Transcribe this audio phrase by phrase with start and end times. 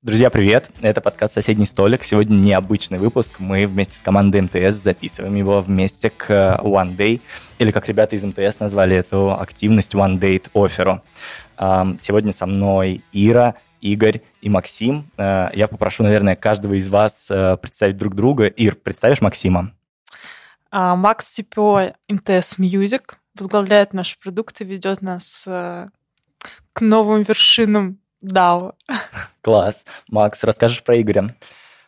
[0.00, 0.70] Друзья, привет!
[0.80, 2.04] Это подкаст «Соседний столик».
[2.04, 3.40] Сегодня необычный выпуск.
[3.40, 6.30] Мы вместе с командой МТС записываем его вместе к
[6.62, 7.20] One Day,
[7.58, 11.00] или как ребята из МТС назвали эту активность One Date Offer.
[11.98, 15.10] Сегодня со мной Ира, Игорь и Максим.
[15.16, 18.46] Э, я попрошу, наверное, каждого из вас э, представить друг друга.
[18.46, 19.72] Ир, представишь Максима?
[20.70, 25.88] А, Макс Сипо, МТС Music, возглавляет наши продукты, ведет нас э,
[26.72, 28.74] к новым вершинам DAO.
[29.42, 29.84] Класс.
[30.08, 31.34] Макс, расскажешь про Игоря?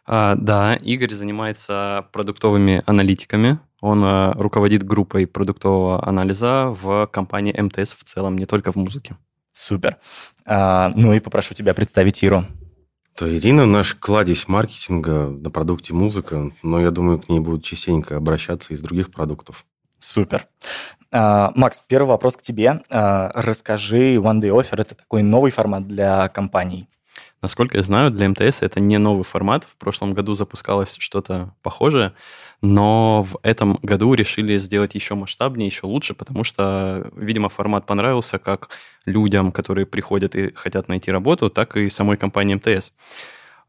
[0.07, 3.59] А, да, Игорь занимается продуктовыми аналитиками.
[3.81, 9.17] Он а, руководит группой продуктового анализа в компании МТС в целом, не только в музыке.
[9.53, 9.99] Супер.
[10.45, 12.45] А, ну и попрошу тебя представить Иру.
[13.17, 18.17] То Ирина наш кладезь маркетинга на продукте музыка, но я думаю, к ней будут частенько
[18.17, 19.67] обращаться из других продуктов.
[20.01, 20.49] Супер.
[21.13, 22.81] А, Макс, первый вопрос к тебе.
[22.91, 26.89] А, расскажи, One Day Offer– это такой новый формат для компаний.
[27.43, 29.65] Насколько я знаю, для МТС это не новый формат.
[29.65, 32.13] В прошлом году запускалось что-то похожее,
[32.61, 38.39] но в этом году решили сделать еще масштабнее, еще лучше, потому что, видимо, формат понравился
[38.39, 38.69] как
[39.07, 42.93] людям, которые приходят и хотят найти работу, так и самой компании МТС.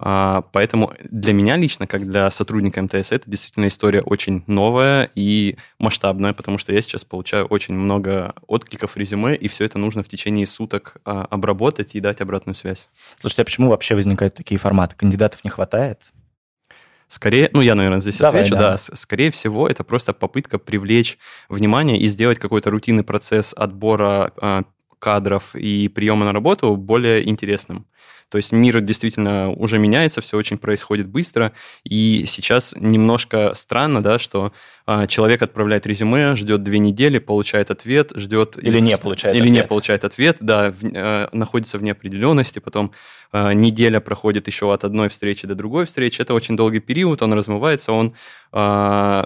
[0.04, 5.58] А, поэтому для меня лично, как для сотрудника МТС, это действительно история очень новая и
[5.78, 10.08] масштабная, потому что я сейчас получаю очень много откликов резюме, и все это нужно в
[10.08, 12.90] течение суток а, обработать и дать обратную связь.
[13.20, 14.96] Слушайте, а почему вообще возникают такие форматы?
[14.96, 16.00] Кандидатов не хватает?
[17.08, 18.78] Скорее, ну я, наверное, здесь Давай, отвечу, да.
[18.78, 18.96] да.
[18.96, 24.64] Скорее всего, это просто попытка привлечь внимание и сделать какой-то рутинный процесс отбора э,
[25.02, 27.86] кадров и приема на работу более интересным.
[28.32, 31.52] То есть мир действительно уже меняется, все очень происходит быстро,
[31.84, 34.54] и сейчас немножко странно, да, что
[34.88, 38.58] э, человек отправляет резюме, ждет две недели, получает ответ, ждет...
[38.58, 39.54] Или не получает Или ответ.
[39.54, 42.94] не получает ответ, да, в, э, находится в неопределенности, потом
[43.34, 46.22] э, неделя проходит еще от одной встречи до другой встречи.
[46.22, 48.14] Это очень долгий период, он размывается, он
[48.54, 48.58] э,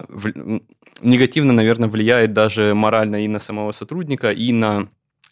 [0.08, 0.60] в,
[1.00, 4.88] негативно, наверное, влияет даже морально и на самого сотрудника, и на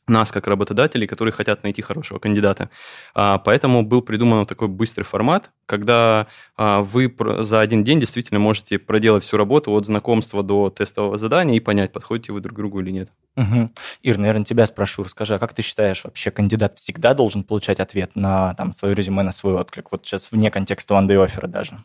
[0.07, 2.71] нас как работодателей, которые хотят найти хорошего кандидата.
[3.15, 6.27] А, поэтому был придуман такой быстрый формат, когда
[6.57, 11.57] а, вы за один день действительно можете проделать всю работу от знакомства до тестового задания
[11.57, 13.11] и понять, подходите вы друг к другу или нет.
[13.37, 13.71] Угу.
[14.03, 15.03] Ир, наверное, тебя спрошу.
[15.03, 19.23] Расскажи, а как ты считаешь, вообще кандидат всегда должен получать ответ на там, свое резюме,
[19.23, 19.91] на свой отклик?
[19.91, 21.83] Вот сейчас вне контекста one day offer даже.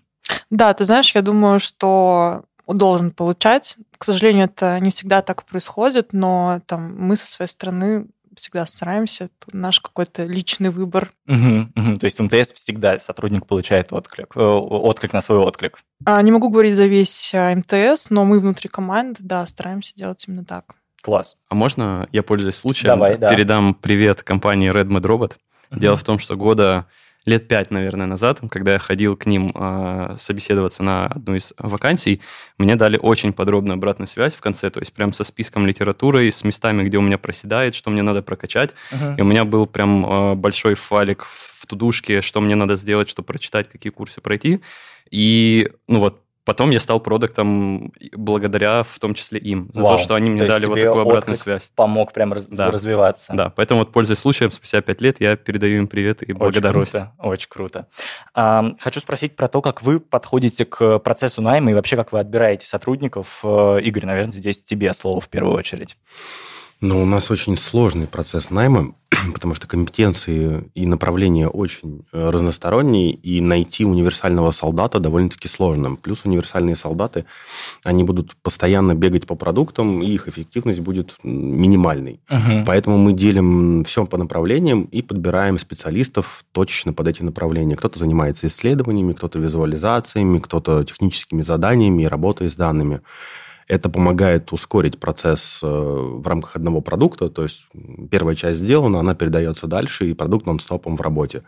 [0.49, 2.43] Да, ты знаешь, я думаю, что
[2.77, 3.75] должен получать.
[3.97, 9.25] К сожалению, это не всегда так происходит, но там мы со своей стороны всегда стараемся.
[9.25, 11.11] Это наш какой-то личный выбор.
[11.27, 11.97] Угу, угу.
[11.97, 15.79] То есть МТС всегда сотрудник получает отклик, э, отклик на свой отклик.
[16.05, 20.23] А, не могу говорить за весь а, МТС, но мы внутри команды, да, стараемся делать
[20.27, 20.75] именно так.
[21.01, 21.37] Класс.
[21.47, 23.29] А можно я, пользуясь случаем, Давай, да.
[23.29, 25.33] передам привет компании Redmond Robot?
[25.71, 25.79] Угу.
[25.79, 26.87] Дело в том, что года
[27.25, 32.21] лет пять, наверное, назад, когда я ходил к ним э, собеседоваться на одну из вакансий,
[32.57, 36.43] мне дали очень подробную обратную связь в конце, то есть прям со списком литературы, с
[36.43, 38.73] местами, где у меня проседает, что мне надо прокачать.
[38.91, 39.17] Uh-huh.
[39.17, 43.09] И у меня был прям э, большой файлик в, в тудушке, что мне надо сделать,
[43.09, 44.61] чтобы прочитать, какие курсы пройти.
[45.11, 49.97] И, ну вот, Потом я стал продуктом благодаря в том числе им, за Вау.
[49.97, 51.69] то, что они мне то дали вот такую обратную связь.
[51.75, 52.71] Помог прям раз, да.
[52.71, 53.33] развиваться.
[53.35, 56.95] Да, поэтому вот пользуясь случаем, спустя пять лет я передаю им привет и благодарность.
[56.95, 57.87] Очень круто, очень круто.
[58.33, 62.19] А, хочу спросить про то, как вы подходите к процессу найма и вообще как вы
[62.19, 63.41] отбираете сотрудников.
[63.43, 65.97] Э, Игорь, наверное, здесь тебе слово в первую очередь.
[66.81, 68.93] Ну, у нас очень сложный процесс найма,
[69.33, 75.95] потому что компетенции и направления очень э, разносторонние, и найти универсального солдата довольно-таки сложно.
[75.95, 77.25] Плюс универсальные солдаты,
[77.83, 82.21] они будут постоянно бегать по продуктам, и их эффективность будет минимальной.
[82.29, 82.63] Угу.
[82.65, 87.75] Поэтому мы делим все по направлениям и подбираем специалистов точечно под эти направления.
[87.75, 93.01] Кто-то занимается исследованиями, кто-то визуализациями, кто-то техническими заданиями и работой с данными.
[93.69, 97.29] Это помогает ускорить процесс э, в рамках одного продукта.
[97.29, 97.67] То есть
[98.09, 101.43] первая часть сделана, она передается дальше, и продукт нон-стопом в работе.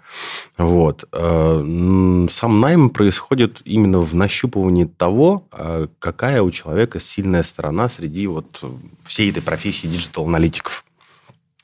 [0.55, 1.09] Вот.
[1.13, 8.27] Э, сам найм происходит именно в нащупывании того, э, какая у человека сильная сторона среди
[8.27, 8.63] вот
[9.03, 10.85] всей этой профессии digital-аналитиков.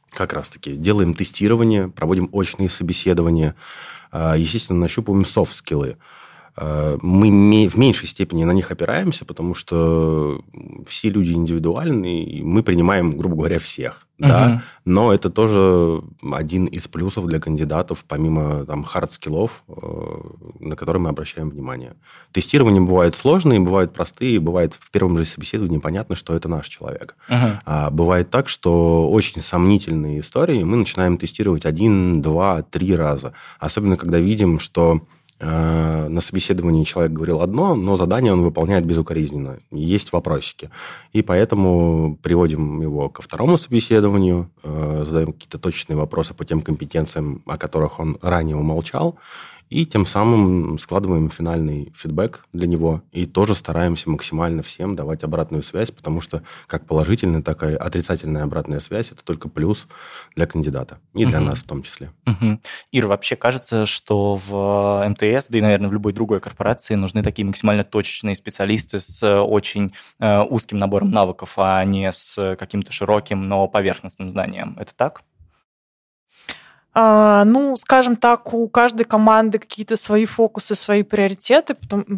[0.10, 3.54] Как раз-таки делаем тестирование, проводим очные собеседования,
[4.12, 5.98] естественно, нащупываем soft skill ы.
[6.58, 10.42] Э, мы в меньшей степени на них опираемся, потому что
[10.88, 14.08] все люди индивидуальны, и мы принимаем, грубо говоря, всех.
[14.20, 14.28] Uh-huh.
[14.28, 14.64] Да?
[14.84, 16.02] Но это тоже
[16.32, 20.22] один из плюсов для кандидатов, помимо там hard skill ов, э,
[20.60, 21.94] на которые мы обращаем внимание.
[22.32, 27.16] Тестирование бывает сложные, бывают простые, бывает в первом же собеседовании понятно, что это наш человек.
[27.30, 27.60] Uh-huh.
[27.66, 33.34] А бывает так, что очень сомнительные истории мы начинаем тестировать один, два, три раза.
[33.60, 35.02] Особенно, когда видим, что
[35.40, 39.60] на собеседовании человек говорил одно, но задание он выполняет безукоризненно.
[39.72, 40.72] Есть вопросики.
[41.14, 47.44] И поэтому приводим его ко второму собеседованию, э, задаем какие-то точные вопросы по тем компетенциям,
[47.46, 49.18] о которых он ранее умолчал,
[49.70, 55.64] и тем самым складываем финальный фидбэк для него и тоже стараемся максимально всем давать обратную
[55.64, 59.88] связь, потому что как положительная, так и отрицательная обратная связь– это только плюс
[60.36, 61.48] для кандидата и для угу.
[61.48, 62.12] нас в том числе.
[62.26, 62.60] Угу.
[62.92, 67.46] Ир, вообще кажется, что в МТС, да и, наверное, в любой другой корпорации нужны такие
[67.46, 73.68] максимально точечные специалисты с очень э, узким набором навыков, а не с каким-то широким, но
[73.68, 74.76] поверхностным знанием.
[74.80, 75.24] Это так?
[77.00, 81.76] А, ну, скажем так, у каждой команды какие-то свои фокусы, свои приоритеты,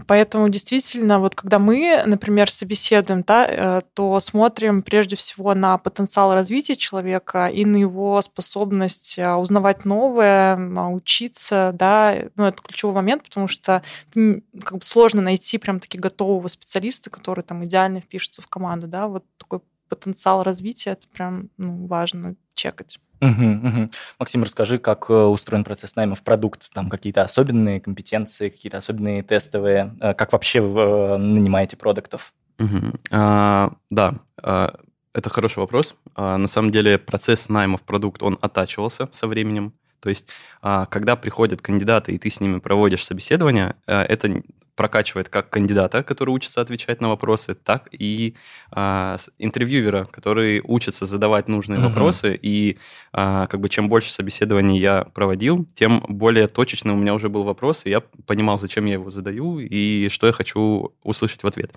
[0.07, 6.33] поэтому действительно, вот когда мы, например, собеседуем, да, э, то смотрим прежде всего на потенциал
[6.33, 12.95] развития человека и на его способность а, узнавать новое, а, учиться, да, ну, это ключевой
[12.95, 13.83] момент, потому что
[14.13, 19.09] как бы сложно найти прям таки готового специалиста, который там идеально впишется в команду, да,
[19.09, 19.59] вот такой
[19.89, 22.97] потенциал развития, это прям ну, важно чекать.
[23.21, 23.89] Угу, угу.
[24.17, 29.23] Максим, расскажи, как э, устроен процесс найма в продукт, там какие-то особенные компетенции, какие-то особенные
[29.23, 32.33] тестовые, э, как вообще вы э, нанимаете продуктов?
[32.59, 32.93] Угу.
[33.11, 34.75] А, да, а,
[35.13, 35.95] это хороший вопрос.
[36.15, 39.73] А, на самом деле процесс найма в продукт, он оттачивался со временем.
[39.99, 40.25] То есть,
[40.61, 44.41] а, когда приходят кандидаты, и ты с ними проводишь собеседование, это
[44.79, 48.35] прокачивает как кандидата, который учится отвечать на вопросы, так и
[48.71, 51.89] а, интервьюера, который учится задавать нужные uh-huh.
[51.89, 52.39] вопросы.
[52.41, 52.77] И
[53.11, 57.43] а, как бы чем больше собеседований я проводил, тем более точечно у меня уже был
[57.43, 61.73] вопрос, и я понимал, зачем я его задаю и что я хочу услышать в ответ.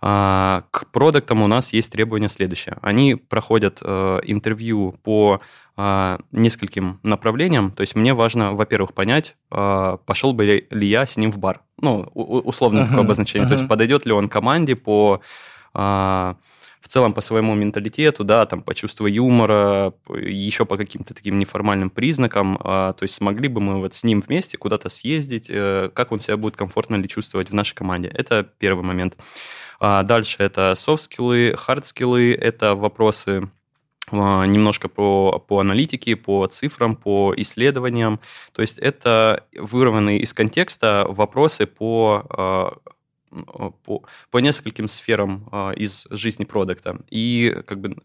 [0.00, 2.76] К продуктам у нас есть требования следующие.
[2.82, 5.40] Они проходят э, интервью по
[5.78, 7.70] а, нескольким направлениям.
[7.70, 11.60] То есть мне важно, во-первых, понять, а, пошел бы ли я с ним в бар.
[11.78, 13.44] Ну, условно uh-huh, такое обозначение.
[13.44, 13.50] Uh-huh.
[13.50, 15.20] То есть подойдет ли он команде по
[15.74, 21.90] в целом по своему менталитету, да, там, по чувству юмора, еще по каким-то таким неформальным
[21.90, 26.20] признакам, то есть смогли бы мы вот с ним вместе куда-то съездить, э, как он
[26.20, 28.08] себя будет комфортно ли чувствовать в нашей команде.
[28.08, 29.16] Это первый момент.
[29.80, 33.50] Дальше это софт-скиллы, хард-скиллы, это вопросы
[34.12, 38.20] а, немножко по, по аналитике, по цифрам, по исследованиям.
[38.52, 42.76] То есть это вырванные из контекста вопросы по а,
[43.84, 46.98] по, по нескольким сферам из жизни продукта.
[47.10, 47.96] И как бы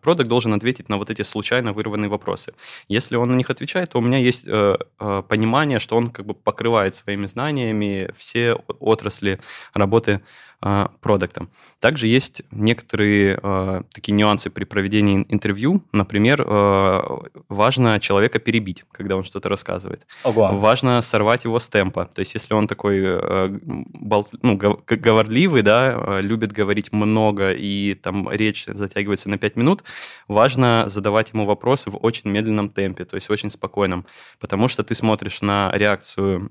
[0.00, 2.54] продукт должен ответить на вот эти случайно вырванные вопросы.
[2.86, 6.24] Если он на них отвечает, то у меня есть э, э, понимание, что он как
[6.24, 9.40] бы покрывает своими знаниями все отрасли
[9.74, 10.22] работы
[10.57, 11.50] а, продуктом.
[11.78, 15.84] Также есть некоторые э, такие нюансы при проведении интервью.
[15.92, 17.00] Например, э,
[17.48, 20.04] важно человека перебить, когда он что-то рассказывает.
[20.24, 20.50] Ого.
[20.54, 22.06] Важно сорвать его с темпа.
[22.06, 28.28] То есть, если он такой э, бол, ну, говорливый, да, любит говорить много и там
[28.28, 29.84] речь затягивается на 5 минут,
[30.26, 34.06] важно задавать ему вопросы в очень медленном темпе, то есть очень спокойном,
[34.40, 36.50] потому что ты смотришь на реакцию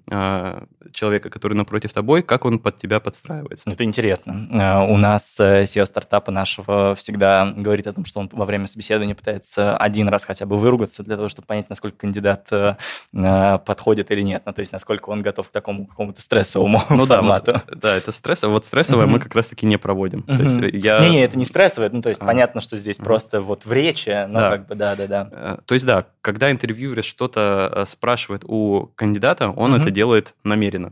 [0.93, 3.69] человека, который напротив тобой, как он под тебя подстраивается.
[3.69, 3.96] Это интересно.
[3.97, 9.15] Э, у нас SEO стартапа нашего всегда говорит о том, что он во время собеседования
[9.15, 12.75] пытается один раз хотя бы выругаться для того, чтобы понять, насколько кандидат э,
[13.13, 14.43] э, подходит или нет.
[14.45, 17.53] Ну, то есть, насколько он готов к такому какому-то стрессовому ну, формату.
[17.53, 18.53] Да, вот, да, это стрессово.
[18.53, 20.23] Вот стрессовое мы как раз-таки не проводим.
[20.23, 20.99] То есть я...
[20.99, 21.89] Не, не, это не стрессовое.
[21.91, 22.25] Ну, то есть, а.
[22.25, 24.51] понятно, что здесь просто вот в речи, ну, да.
[24.51, 25.59] как бы, да-да-да.
[25.65, 30.91] То есть, да, когда интервьюер что-то спрашивает у кандидата, он это делает намеренно,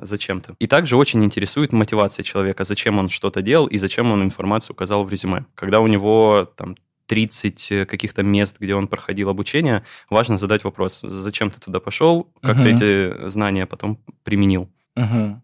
[0.00, 0.54] зачем-то.
[0.58, 4.74] И также очень интересует мотивация мотивация человека, зачем он что-то делал и зачем он информацию
[4.74, 5.44] указал в резюме.
[5.54, 6.76] Когда у него там
[7.06, 12.26] 30 э, каких-то мест, где он проходил обучение, важно задать вопрос, зачем ты туда пошел,
[12.42, 12.62] как угу.
[12.64, 14.68] ты эти знания потом применил.
[14.96, 15.40] Угу.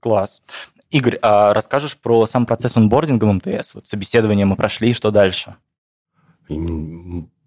[0.00, 0.42] Класс.
[0.90, 3.74] Игорь, а расскажешь про сам процесс онбординга в МТС?
[3.74, 5.54] Вот собеседование мы прошли, что дальше?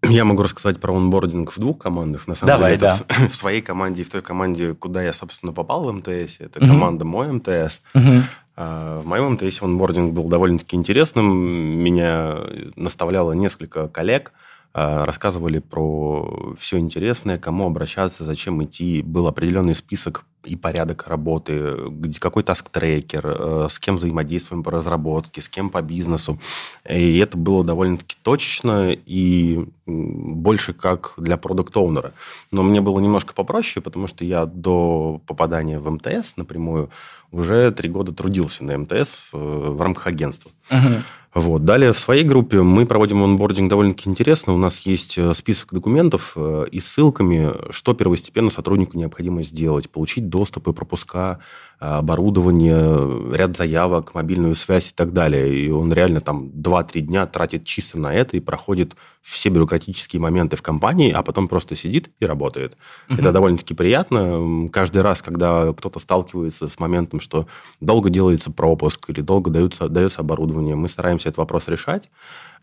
[0.09, 2.27] Я могу рассказать про онбординг в двух командах.
[2.27, 3.15] На самом Давай, деле, это да.
[3.15, 6.39] в, в своей команде и в той команде, куда я, собственно, попал в МТС.
[6.39, 6.67] Это угу.
[6.67, 7.81] команда мой МТС.
[7.93, 8.21] Угу.
[8.55, 11.27] А, в моем МТС онбординг был довольно-таки интересным.
[11.27, 12.39] Меня
[12.75, 14.31] наставляло несколько коллег,
[14.75, 19.01] рассказывали про все интересное, кому обращаться, зачем идти.
[19.01, 21.75] Был определенный список и порядок работы,
[22.19, 26.39] какой task-tracker, э, с кем взаимодействуем по разработке, с кем по бизнесу.
[26.87, 32.13] И это было довольно-таки точечно и больше как для product owner 'а.
[32.51, 36.89] Но мне было немножко попроще, потому что я до попадания в МТС напрямую
[37.31, 40.51] уже три года трудился на МТС э, в рамках агентства.
[40.69, 41.01] Uh-huh.
[41.35, 41.65] Вот.
[41.65, 44.53] Далее в своей группе мы проводим онбординг довольно-таки интересно.
[44.53, 49.89] У нас есть э, список документов э, и ссылками, что первостепенно сотруднику необходимо сделать.
[49.89, 51.39] Получить доступ и пропуска
[51.79, 55.53] оборудование, ряд заявок, мобильную связь и так далее.
[55.53, 60.55] И он реально там 2-3 дня тратит чисто на это и проходит все бюрократические моменты
[60.55, 62.77] в компании, а потом просто сидит и работает.
[63.09, 63.19] Угу.
[63.19, 64.69] Это довольно-таки приятно.
[64.71, 67.47] Каждый раз, когда кто-то сталкивается с моментом, что
[67.81, 72.09] долго делается пропуск или долго дается, дается оборудование, мы стараемся этот вопрос решать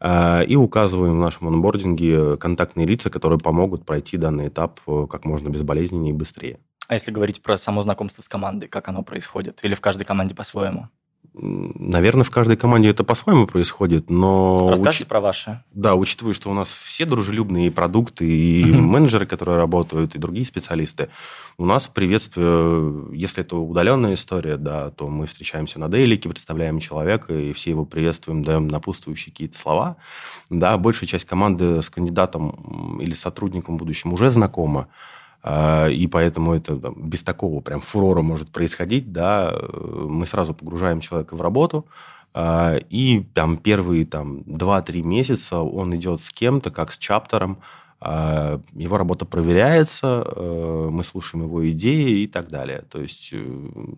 [0.00, 5.24] э, и указываем в нашем онбординге контактные лица, которые помогут пройти данный этап э, как
[5.24, 6.58] можно безболезненнее и быстрее.
[6.88, 9.60] А если говорить про само знакомство с командой, как оно происходит?
[9.62, 10.88] Или в каждой команде по-своему?
[11.34, 14.68] Наверное, в каждой команде это по-своему происходит, но...
[14.70, 15.08] Расскажите уч...
[15.08, 15.64] про ваши.
[15.72, 21.08] Да, учитывая, что у нас все дружелюбные продукты, и менеджеры, которые работают, и другие специалисты,
[21.56, 27.32] у нас приветствие, если это удаленная история, да, то мы встречаемся на дейлике, представляем человека,
[27.32, 29.96] и все его приветствуем, даем напутствующие какие-то слова.
[30.50, 34.88] Да, большая часть команды с кандидатом или сотрудником в будущем уже знакома.
[35.42, 41.00] А, и поэтому это там, без такого прям фурора может происходить, да, мы сразу погружаем
[41.00, 41.86] человека в работу,
[42.34, 47.58] а, и там первые там 2-3 месяца он идет с кем-то, как с чаптером,
[48.04, 52.84] его работа проверяется, э, мы слушаем его идеи и так далее.
[52.90, 53.44] То есть, э,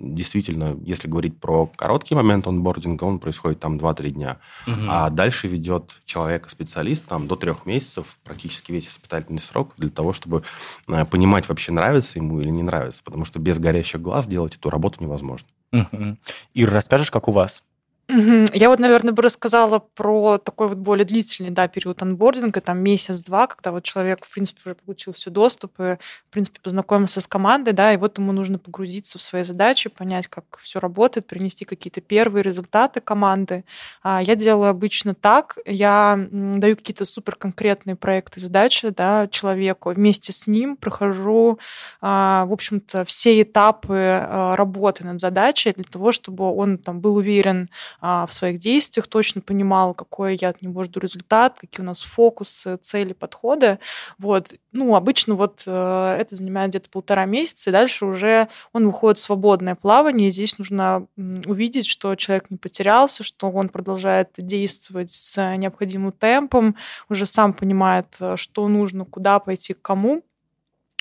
[0.00, 4.38] действительно, если говорить про короткий момент онбординга, он происходит там 2-3 дня.
[4.66, 4.80] Угу.
[4.88, 10.42] А дальше ведет человека-специалист там до трех месяцев, практически весь испытательный срок, для того, чтобы
[10.86, 13.02] э, понимать, вообще нравится ему или не нравится.
[13.04, 15.48] Потому что без горящих глаз делать эту работу невозможно.
[15.72, 16.16] Угу.
[16.54, 17.62] Ир, расскажешь, как у вас?
[18.08, 23.46] Я вот, наверное, бы рассказала про такой вот более длительный да, период анбординга, там месяц-два,
[23.46, 27.94] когда вот человек, в принципе, уже получил все доступы, в принципе, познакомился с командой, да,
[27.94, 32.42] и вот ему нужно погрузиться в свои задачи, понять, как все работает, принести какие-то первые
[32.42, 33.64] результаты команды.
[34.02, 40.32] А я делаю обычно так, я даю какие-то супер конкретные проекты, задачи да, человеку, вместе
[40.32, 41.58] с ним прохожу,
[42.02, 47.16] а, в общем-то, все этапы а, работы над задачей для того, чтобы он там был
[47.16, 47.70] уверен,
[48.00, 52.02] а, в своих действиях, точно понимал, какой я от него жду результат, какие у нас
[52.02, 53.78] фокусы, цели, подходы.
[54.18, 54.54] Вот.
[54.72, 59.22] Ну, обычно вот э, это занимает где-то полтора месяца, и дальше уже он выходит в
[59.22, 60.28] свободное плавание.
[60.28, 66.76] И здесь нужно увидеть, что человек не потерялся, что он продолжает действовать с необходимым темпом,
[67.08, 70.22] уже сам понимает, э, что нужно, куда пойти, к кому.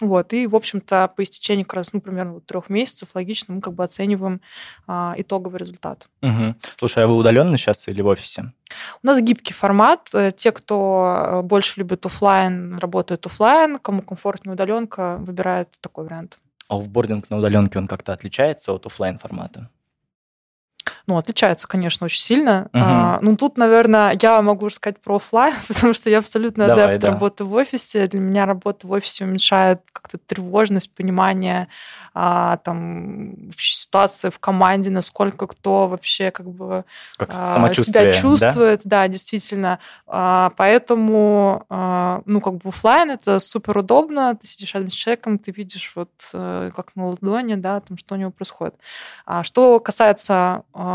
[0.02, 3.62] Вот, и, в общем-то, по истечении как раз, ну, примерно вот трех месяцев, логично, мы
[3.62, 4.42] как бы оцениваем
[4.88, 6.08] а, итоговый результат.
[6.22, 6.56] Угу.
[6.78, 8.52] Слушай, а вы удаленно сейчас или в офисе?
[9.04, 10.10] У нас гибкий формат.
[10.14, 16.40] Э, те, кто э, больше любит офлайн, работают офлайн, кому комфортнее удаленка, выбирают такой вариант.
[16.68, 19.70] А офбординг на удаленке, он как-то отличается от офлайн формата?
[21.06, 22.70] Ну, отличаются, конечно, очень сильно.
[22.74, 22.82] Угу.
[22.82, 27.02] А, ну, тут, наверное, я могу сказать про офлайн, потому что я абсолютно Давай, адепт
[27.02, 27.10] да.
[27.10, 28.08] работы в офисе.
[28.08, 31.68] Для меня работа в офисе уменьшает как-то тревожность, понимание
[32.14, 36.86] а, там вообще ситуации в команде, насколько кто вообще как бы
[37.18, 39.80] как а, себя чувствует, да, да действительно.
[40.08, 44.38] А, поэтому, а, ну, как бы офлайн это супер удобно.
[44.40, 48.16] Ты сидишь рядом с человеком, ты видишь вот э, как на ладони, да, там что
[48.16, 48.76] у него происходит.
[49.26, 50.93] А, что касается а,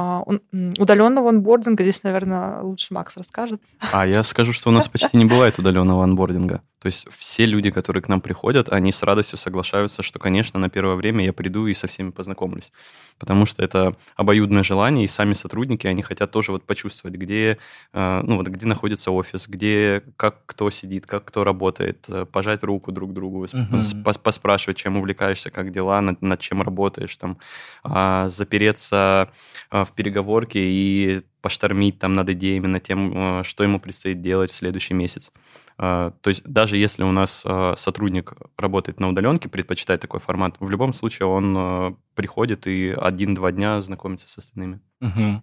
[0.78, 3.60] удаленного онбординга, здесь, наверное, лучше Макс расскажет.
[3.92, 6.62] А я скажу, что у нас почти не бывает удаленного онбординга.
[6.80, 10.68] То есть все люди, которые к нам приходят, они с радостью соглашаются, что, конечно, на
[10.68, 12.70] первое время я приду и со всеми познакомлюсь.
[13.18, 17.58] Потому что это обоюдное желание, и сами сотрудники, они хотят тоже вот почувствовать, где,
[17.92, 22.62] э, ну, вот где находится офис, где, как кто сидит, как кто работает, э, пожать
[22.62, 24.22] руку друг другу, uh-huh.
[24.22, 27.38] поспрашивать, чем увлекаешься, как дела, над, над чем работаешь, там,
[27.82, 29.30] а, запереться
[29.70, 34.52] а, в переговорке и поштормить там над идеями, над тем, э, что ему предстоит делать
[34.52, 35.32] в следующий месяц.
[35.80, 40.56] А, то есть даже если у нас а, сотрудник работает на удаленке, предпочитает такой формат,
[40.58, 44.80] в любом случае он а, приходит и один-два дня знакомится с остальными.
[45.00, 45.42] Угу.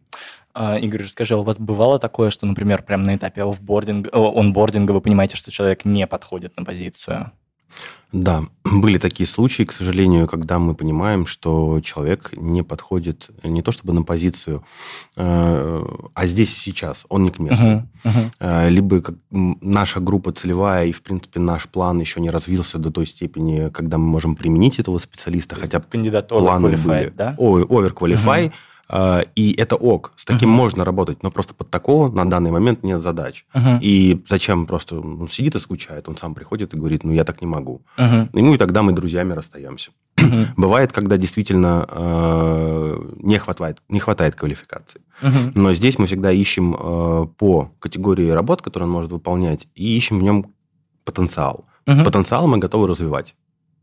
[0.81, 5.37] Игорь, расскажи, у вас бывало такое, что, например, прямо на этапе офбординга, онбординга вы понимаете,
[5.37, 7.31] что человек не подходит на позицию?
[8.15, 13.73] Да, были такие случаи, к сожалению, когда мы понимаем, что человек не подходит не то
[13.73, 14.63] чтобы на позицию,
[15.17, 17.63] э, а здесь и сейчас, он не к месту.
[18.05, 18.69] Uh-huh, uh-huh.
[18.69, 23.69] Либо наша группа целевая, и, в принципе, наш план еще не развился до той степени,
[23.69, 27.11] когда мы можем применить этого специалиста, то хотя кандидат планы были.
[27.13, 27.35] да?
[27.37, 28.53] Overqualified, uh-huh.
[28.87, 30.57] А, и это ок, с таким uh-huh.
[30.57, 33.45] можно работать, но просто под такого на данный момент нет задач.
[33.53, 33.79] Uh-huh.
[33.81, 37.41] И зачем просто он сидит и скучает, он сам приходит и говорит, ну я так
[37.41, 37.81] не могу.
[37.97, 38.29] Uh-huh.
[38.33, 39.91] И, ну и тогда мы друзьями расстаемся.
[40.17, 40.47] Uh-huh.
[40.57, 45.01] Бывает, когда действительно э, не, хватает, не хватает квалификации.
[45.21, 45.51] Uh-huh.
[45.55, 50.19] Но здесь мы всегда ищем э, по категории работ, которые он может выполнять, и ищем
[50.19, 50.53] в нем
[51.05, 51.65] потенциал.
[51.87, 52.03] Uh-huh.
[52.03, 53.35] Потенциал мы готовы развивать.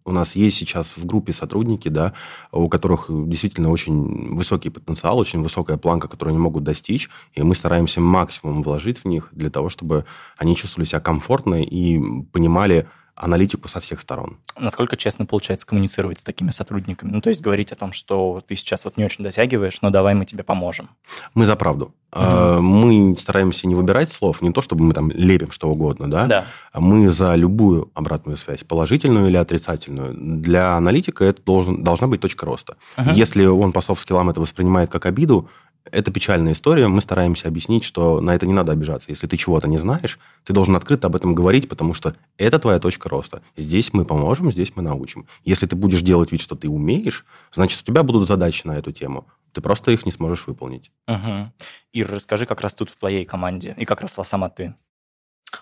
[0.05, 2.13] У нас есть сейчас в группе сотрудники, да,
[2.51, 7.55] у которых действительно очень высокий потенциал, очень высокая планка, которую они могут достичь, и мы
[7.55, 10.05] стараемся максимум вложить в них для того, чтобы
[10.37, 12.01] они чувствовали себя комфортно и
[12.33, 14.39] понимали, аналитику со всех сторон.
[14.59, 17.11] Насколько честно получается коммуницировать с такими сотрудниками?
[17.11, 20.15] Ну, то есть говорить о том, что ты сейчас вот не очень дотягиваешь, но давай
[20.15, 20.91] мы тебе поможем.
[21.35, 21.95] Мы за правду.
[22.13, 22.61] Угу.
[22.61, 26.27] Мы стараемся не выбирать слов, не то, чтобы мы там лепим что угодно, да?
[26.27, 26.45] Да.
[26.75, 30.15] Мы за любую обратную связь, положительную или отрицательную.
[30.15, 32.77] Для аналитика это должен, должна быть точка роста.
[32.97, 33.11] Угу.
[33.11, 35.49] Если он по софт-скиллам это воспринимает как обиду,
[35.91, 36.89] это печальная история.
[36.89, 39.11] Мы стараемся объяснить, что на это не надо обижаться.
[39.11, 42.79] Если ты чего-то не знаешь, ты должен открыто об этом говорить, потому что это твоя
[42.79, 43.43] точка роста.
[43.57, 45.27] Здесь мы поможем, здесь мы научим.
[45.45, 48.93] Если ты будешь делать вид, что ты умеешь, значит, у тебя будут задачи на эту
[48.93, 49.27] тему.
[49.53, 50.91] Ты просто их не сможешь выполнить.
[51.09, 51.53] Угу.
[51.93, 54.75] Ир, расскажи, как растут в твоей команде и как росла сама ты.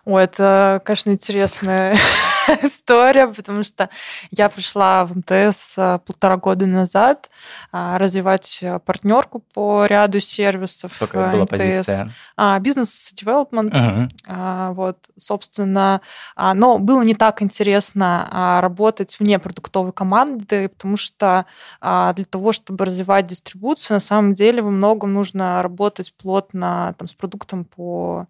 [0.04, 1.96] О, это, конечно, интересная
[2.62, 2.99] история,
[3.34, 3.88] потому что
[4.30, 7.30] я пришла в МТС а, полтора года назад
[7.72, 11.50] а, развивать партнерку по ряду сервисов Какая была МТС.
[11.50, 12.12] позиция?
[12.60, 13.74] Бизнес-девелопмент.
[13.74, 14.72] Uh-huh.
[14.72, 16.00] Вот, собственно,
[16.36, 21.44] но было не так интересно работать вне продуктовой команды, потому что
[21.80, 27.14] для того, чтобы развивать дистрибуцию, на самом деле во многом нужно работать плотно там, с
[27.14, 28.26] продуктом по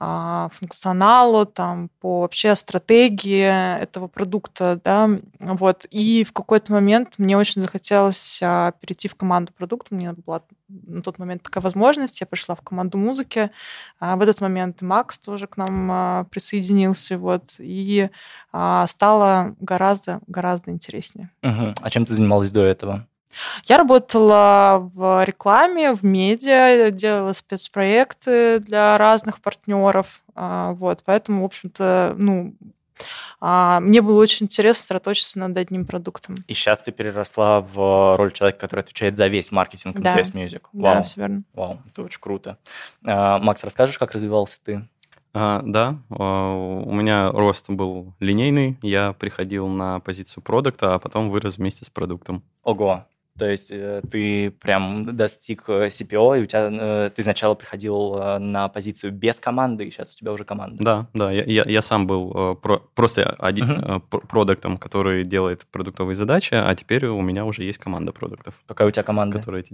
[0.00, 5.86] а, функционалу, там, по вообще стратегии этого продукта, да, вот.
[5.90, 10.42] И в какой-то момент мне очень захотелось а, перейти в команду продукта, у меня была
[10.68, 13.50] на тот момент такая возможность, я пришла в команду музыки,
[14.00, 18.08] а в этот момент Макс тоже к нам присоединился, вот, и
[18.86, 21.30] стало гораздо, гораздо интереснее.
[21.42, 21.74] Угу.
[21.80, 23.06] А чем ты занималась до этого?
[23.64, 30.22] Я работала в рекламе, в медиа, делала спецпроекты для разных партнеров.
[30.36, 32.54] А, вот, поэтому, в общем-то, ну,
[33.40, 36.36] а, мне было очень интересно сосредоточиться над одним продуктом.
[36.46, 40.18] И сейчас ты переросла в роль человека, который отвечает за весь маркетинг да.
[40.18, 40.62] MTS Music.
[40.72, 40.94] Вау.
[40.94, 41.42] Да, все верно.
[41.52, 42.58] Вау, это очень круто.
[43.04, 44.88] А, Макс, расскажешь, как развивался ты?
[45.36, 48.78] А, да, у меня рост был линейный.
[48.82, 52.44] Я приходил на позицию продукта, а потом вырос вместе с продуктом.
[52.62, 53.04] Ого,
[53.36, 58.14] то есть э, ты прям достиг э, CPO, и у тебя э, ты сначала приходил
[58.38, 60.82] на позицию без команды, и сейчас у тебя уже команда.
[60.82, 64.00] Да, да, я, я, я сам был про, просто один uh-huh.
[64.28, 68.54] продуктом, который делает продуктовые задачи, а теперь у меня уже есть команда продуктов.
[68.68, 69.38] Какая у тебя команда?
[69.38, 69.64] Которые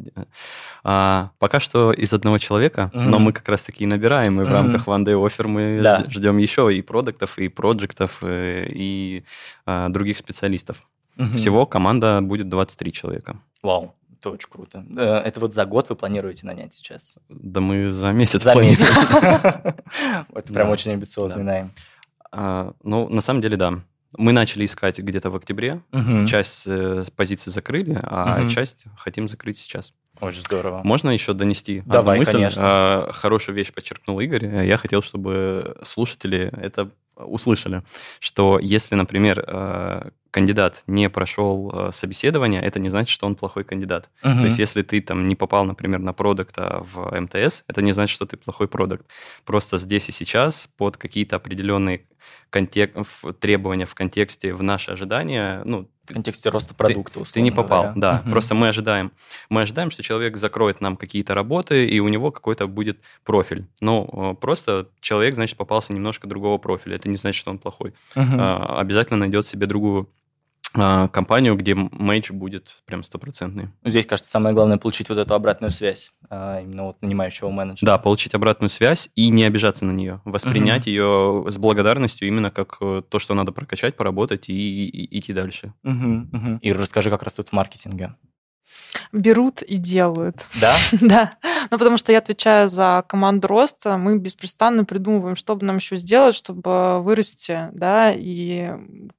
[0.83, 3.01] а, пока что из одного человека, uh-huh.
[3.03, 4.53] но мы как раз таки и набираем, и в uh-huh.
[4.53, 6.07] рамках One Day Offer мы да.
[6.09, 9.25] ждем еще и продуктов, и проектов, и
[9.66, 10.88] а, других специалистов.
[11.35, 13.40] Всего команда будет 23 человека.
[13.62, 14.85] Вау, это очень круто.
[14.96, 17.18] Э, это вот за год вы планируете нанять сейчас?
[17.29, 18.42] Да мы за месяц.
[18.42, 18.88] За месяц.
[20.35, 21.73] Это прям очень амбициозный найм.
[22.33, 23.81] А, ну, на самом деле, да.
[24.16, 25.83] Мы начали искать где-то в октябре.
[26.27, 29.92] Часть э, позиций закрыли, а часть хотим закрыть сейчас.
[30.20, 30.83] Очень здорово.
[30.85, 32.33] Можно еще донести Давай, мысль?
[32.33, 32.62] конечно.
[32.64, 34.66] А, хорошую вещь подчеркнул Игорь.
[34.66, 37.83] Я хотел, чтобы слушатели это услышали,
[38.18, 43.64] что если, например, э, кандидат не прошел э, собеседование, это не значит, что он плохой
[43.64, 44.09] кандидат.
[44.23, 44.38] Uh-huh.
[44.38, 48.14] То есть, если ты там не попал, например, на продукта в МТС, это не значит,
[48.14, 49.07] что ты плохой продукт.
[49.45, 52.07] Просто здесь и сейчас под какие-то определенные
[52.51, 52.95] контек...
[53.40, 57.83] требования в контексте, в наши ожидания, ну, в контексте роста продукта, ты, ты не попал,
[57.83, 58.01] говоря.
[58.01, 58.23] да.
[58.25, 58.31] Угу.
[58.31, 59.12] Просто мы ожидаем,
[59.49, 63.66] мы ожидаем, что человек закроет нам какие-то работы, и у него какой-то будет профиль.
[63.81, 66.97] Но э, просто человек, значит, попался немножко другого профиля.
[66.97, 67.90] Это не значит, что он плохой.
[68.16, 68.27] Угу.
[68.38, 70.09] А, обязательно найдет себе другую
[70.73, 73.69] компанию, где мейдж будет прям стопроцентный.
[73.85, 77.87] Здесь, кажется, самое главное получить вот эту обратную связь а, именно вот нанимающего менеджера.
[77.87, 80.91] Да, получить обратную связь и не обижаться на нее, воспринять угу.
[80.91, 85.33] ее с благодарностью именно как э, то, что надо прокачать, поработать и, и, и идти
[85.33, 85.75] дальше.
[85.83, 86.59] Угу, угу.
[86.63, 88.15] И расскажи, как растут в маркетинге.
[89.12, 90.47] Берут и делают.
[90.61, 90.75] Да?
[91.01, 91.33] да.
[91.71, 93.97] Ну, потому что я отвечаю за команду роста.
[93.97, 98.73] Мы беспрестанно придумываем, что бы нам еще сделать, чтобы вырасти, да, и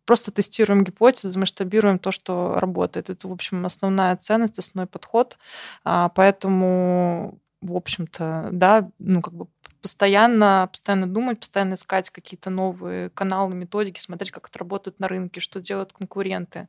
[0.06, 3.10] просто тестируем гипотезы, масштабируем то, что работает.
[3.10, 5.38] Это, в общем, основная ценность, основной подход.
[5.84, 9.48] А, поэтому, в общем-то, да, ну, как бы
[9.82, 15.40] постоянно, постоянно думать, постоянно искать какие-то новые каналы, методики, смотреть, как это работает на рынке,
[15.40, 16.68] что делают конкуренты,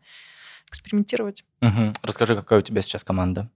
[0.73, 1.45] экспериментировать.
[1.61, 1.93] Угу.
[2.03, 3.49] Расскажи, какая у тебя сейчас команда?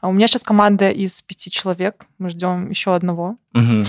[0.00, 2.06] А у меня сейчас команда из пяти человек.
[2.18, 3.36] Мы ждем еще одного.
[3.54, 3.84] Угу.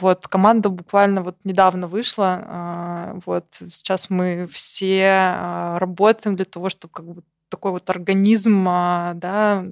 [0.00, 2.42] Вот команда буквально вот недавно вышла.
[2.46, 9.64] А, вот сейчас мы все работаем для того, чтобы как бы такой вот организм, да,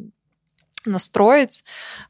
[0.86, 1.64] настроить,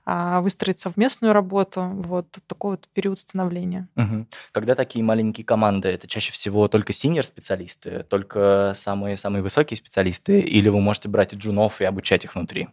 [0.05, 1.83] а, выстроить совместную работу.
[1.83, 3.89] Вот такой вот период становления.
[3.97, 4.27] Угу.
[4.53, 10.81] Когда такие маленькие команды, это чаще всего только синьор-специалисты, только самые-самые высокие специалисты, или вы
[10.81, 12.69] можете брать и джунов и обучать их внутри?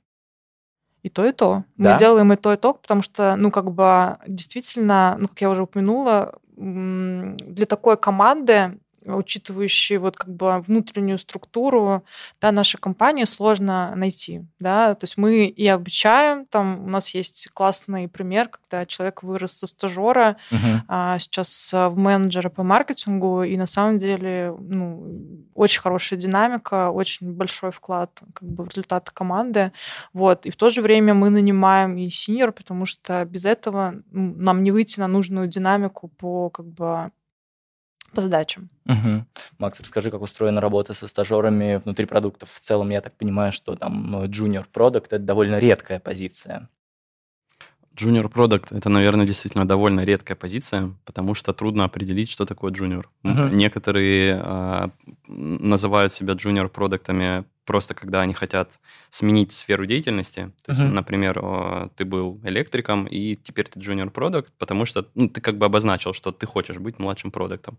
[1.02, 1.64] И то, и то.
[1.78, 1.94] Да?
[1.94, 5.50] Мы делаем и то, и то, потому что, ну, как бы, действительно, ну, как я
[5.50, 12.04] уже упомянула, для такой команды учитывающие вот как бы внутреннюю структуру
[12.42, 14.46] да, нашей компании, сложно найти.
[14.60, 14.96] Да?
[14.96, 19.68] То есть мы и обучаем, там у нас есть классный пример, когда человек вырос со
[19.68, 20.84] стажера, Угу.
[20.88, 27.32] а сейчас в менеджера по маркетингу, и на самом деле ну, очень хорошая динамика, очень
[27.34, 29.72] большой вклад как бы, в результаты команды.
[30.14, 30.46] Вот.
[30.46, 34.72] И в то же время мы нанимаем и синьор, потому что без этого нам не
[34.72, 37.12] выйти на нужную динамику по как бы
[38.12, 38.70] по задачам.
[38.86, 39.26] Угу.
[39.58, 42.52] Макс, расскажи, как устроена работа со стажерами внутри продуктов.
[42.52, 46.70] В целом, я так понимаю, что там junior product– это довольно редкая позиция.
[48.00, 53.06] Junior Product— это, наверное, действительно довольно редкая позиция, потому что трудно определить, что такое junior.
[53.24, 53.58] Мгм.
[53.58, 54.92] Некоторые а,
[55.28, 58.80] называют себя junior продуктами просто когда они хотят
[59.12, 60.52] сменить сферу деятельности.
[60.66, 60.96] То есть, Мгм.
[60.96, 65.66] например, ты был электриком, и теперь ты junior продукт, потому что ну, ты как бы
[65.68, 67.78] обозначил, что ты хочешь быть младшим продуктом.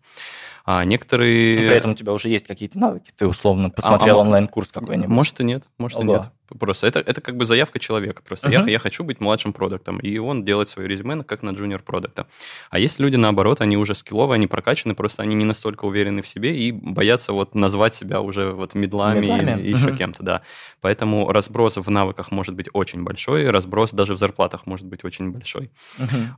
[0.64, 1.56] А некоторые...
[1.56, 3.12] Но при этом у тебя уже есть какие-то навыки.
[3.16, 5.08] Ты условно посмотрел а- онлайн-курс какой-нибудь.
[5.08, 6.12] Может и нет, может и Ого.
[6.16, 6.26] нет.
[6.58, 8.22] Просто это, это как бы заявка человека.
[8.26, 8.68] Просто я, Мгм.
[8.68, 12.26] я хочу быть младшим продуктом, и он делает свое резюме как на junior продукта.
[12.70, 16.28] А есть люди, наоборот, они уже скилловые, они прокачаны, просто они не настолько уверены в
[16.28, 19.62] себе и боятся вот назвать себя уже вот медлами, Медлами?
[19.62, 20.42] и еще кем-то, да.
[20.80, 25.30] Поэтому разброс в навыках может быть очень большой, разброс даже в зарплатах может быть очень
[25.30, 25.70] большой.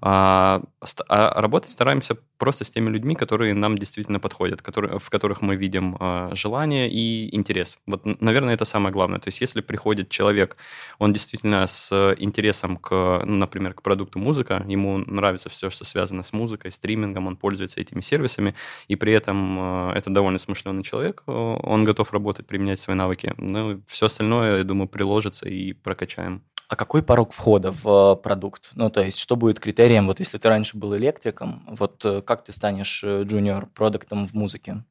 [0.01, 0.63] А,
[1.09, 5.57] а работать стараемся просто с теми людьми, которые нам действительно подходят, которые, в которых мы
[5.57, 7.79] видим а, желание и интерес.
[7.87, 9.21] Вот, наверное, это самое главное.
[9.21, 10.57] То есть, если приходит человек,
[10.99, 16.23] он действительно с интересом к, ну, например, к продукту музыка, ему нравится все, что связано
[16.23, 18.55] с музыкой, стримингом, он пользуется этими сервисами,
[18.89, 23.22] и при этом а, это довольно смышленый человек, он готов работать, применять свои навыки.
[23.37, 26.43] Ну, все остальное, я думаю, приложится и прокачаем.
[26.69, 28.71] А какой порог входа в э, продукт?
[28.75, 32.45] Ну, то есть, что будет критерием, вот если ты раньше был электриком, вот э, как
[32.45, 34.83] ты станешь э, junior-продуктом в музыке?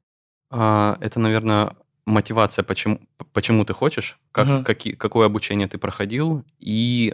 [0.51, 2.99] А, Это, наверное, мотивация, почему,
[3.33, 4.63] почему ты хочешь, как, Мгм.
[4.63, 7.13] какие, какое обучение ты проходил, и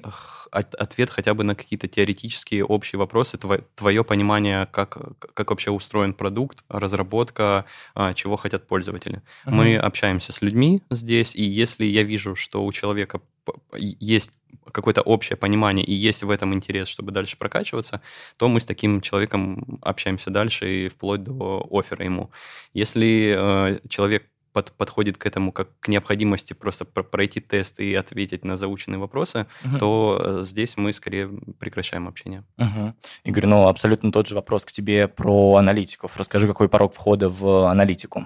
[0.51, 4.97] от- ответ хотя бы на какие-то теоретические общие вопросы, тво- твое понимание, как,
[5.33, 9.21] как вообще устроен продукт, разработка, а, чего хотят пользователи.
[9.45, 13.19] Мы общаемся с людьми здесь, и если я вижу, что у человека
[13.73, 14.31] есть
[14.71, 18.01] какое-то общее понимание и есть в этом интерес, чтобы дальше прокачиваться,
[18.37, 22.31] то мы с таким человеком общаемся дальше и вплоть до оффера ему.
[22.73, 24.25] Если э, человек
[24.57, 28.97] под- подходит к этому как к необходимости просто про- пройти тест и ответить на заученные
[28.97, 29.77] вопросы, Мгм.
[29.77, 32.43] то э, здесь мы скорее прекращаем общение.
[32.57, 32.95] Мгм.
[33.23, 36.17] Игорь, ну, абсолютно тот же вопрос к тебе про аналитиков.
[36.17, 38.25] Расскажи, какой порог входа в аналитику?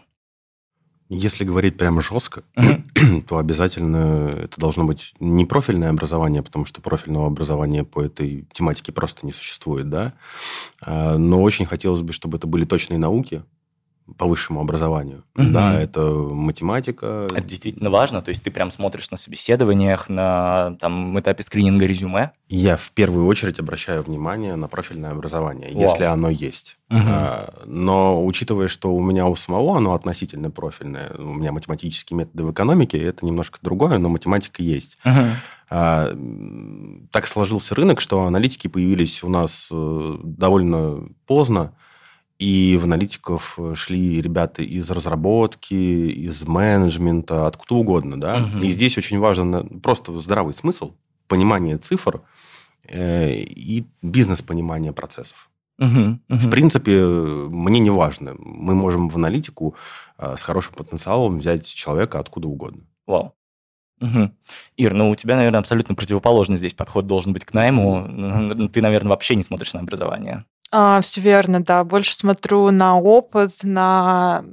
[1.10, 2.44] Если говорить прям жестко,
[3.28, 8.94] то обязательно это должно быть не профильное образование, потому что профильного образования по этой тематике
[8.94, 10.14] просто не существует, да.
[10.82, 13.44] А, Но очень хотелось бы, чтобы это были точные науки
[14.18, 15.24] по высшему образованию.
[15.36, 15.54] Мгм.
[15.54, 17.28] Да, это математика.
[17.32, 22.32] Это действительно важно, то есть ты прям смотришь на собеседованиях, на там, этапе скрининга резюме.
[22.50, 25.82] Я в первую очередь обращаю внимание на профильное образование, Вау.
[25.82, 26.78] если оно есть.
[26.90, 27.06] Мгм.
[27.08, 32.44] А, Но учитывая, что у меня у самого оно относительно профильное, у меня математические методы
[32.44, 34.98] в экономике, это немножко другое, но математика есть.
[35.04, 35.26] Мгм.
[35.70, 36.14] А,
[37.12, 41.74] Так сложился рынок, что аналитики появились у нас э, довольно поздно,
[42.42, 48.40] и в аналитиков шли ребята из разработки, из менеджмента, откуда угодно, да.
[48.40, 48.64] Мгм.
[48.64, 50.94] И здесь очень важен э, просто здравый смысл,
[51.28, 52.22] понимание цифр
[52.88, 55.52] э, и бизнес-понимание процессов.
[55.78, 56.22] Мгм.
[56.30, 56.50] В Мгм.
[56.50, 58.34] принципе, э, мне не важно.
[58.40, 59.76] Мы можем в аналитику
[60.18, 62.82] э, с хорошим потенциалом взять человека откуда угодно.
[63.06, 63.36] Вау.
[64.02, 64.32] Угу.
[64.78, 68.68] Ир, ну у тебя, наверное, абсолютно противоположный здесь подход должен быть к найму.
[68.74, 70.46] Ты, наверное, вообще не смотришь на образование.
[70.74, 71.84] А, все верно, да.
[71.84, 74.46] Больше смотрю на опыт, на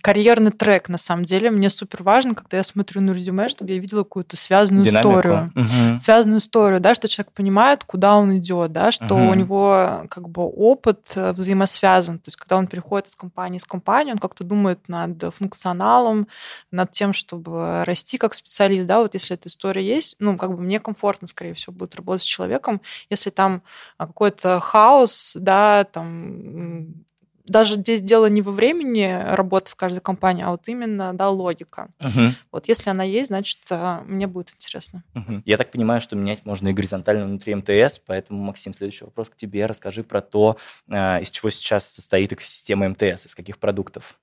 [0.00, 1.50] карьерный трек, на самом деле.
[1.50, 5.10] Мне супер важно, когда я смотрю на резюме, чтобы я видела какую-то связанную Динамику.
[5.10, 5.52] историю.
[5.54, 5.98] Угу.
[5.98, 9.28] Связанную историю, да, что человек понимает, куда он идет, да, что угу.
[9.28, 12.18] у него как бы опыт э, взаимосвязан.
[12.18, 16.28] То есть, когда он переходит из компании в компанию, он как-то думает над функционалом,
[16.70, 20.62] над тем, чтобы расти как специалист, да, вот если эта история есть, ну, как бы
[20.62, 23.62] мне комфортно, скорее всего, будет работать с человеком, если там
[23.98, 27.04] а, какой-то хаос, да, там
[27.46, 31.90] даже здесь дело не во времени работы в каждой компании, а вот именно, да, логика.
[31.98, 32.30] Uh-huh.
[32.52, 35.02] Вот если она есть, значит, э, мне будет интересно.
[35.14, 35.42] Uh-huh.
[35.44, 39.36] Я так понимаю, что менять можно и горизонтально внутри МТС, поэтому, Максим, следующий вопрос к
[39.36, 39.66] тебе.
[39.66, 40.56] Расскажи про то,
[40.88, 44.18] э, из чего сейчас состоит экосистема МТС, из каких продуктов.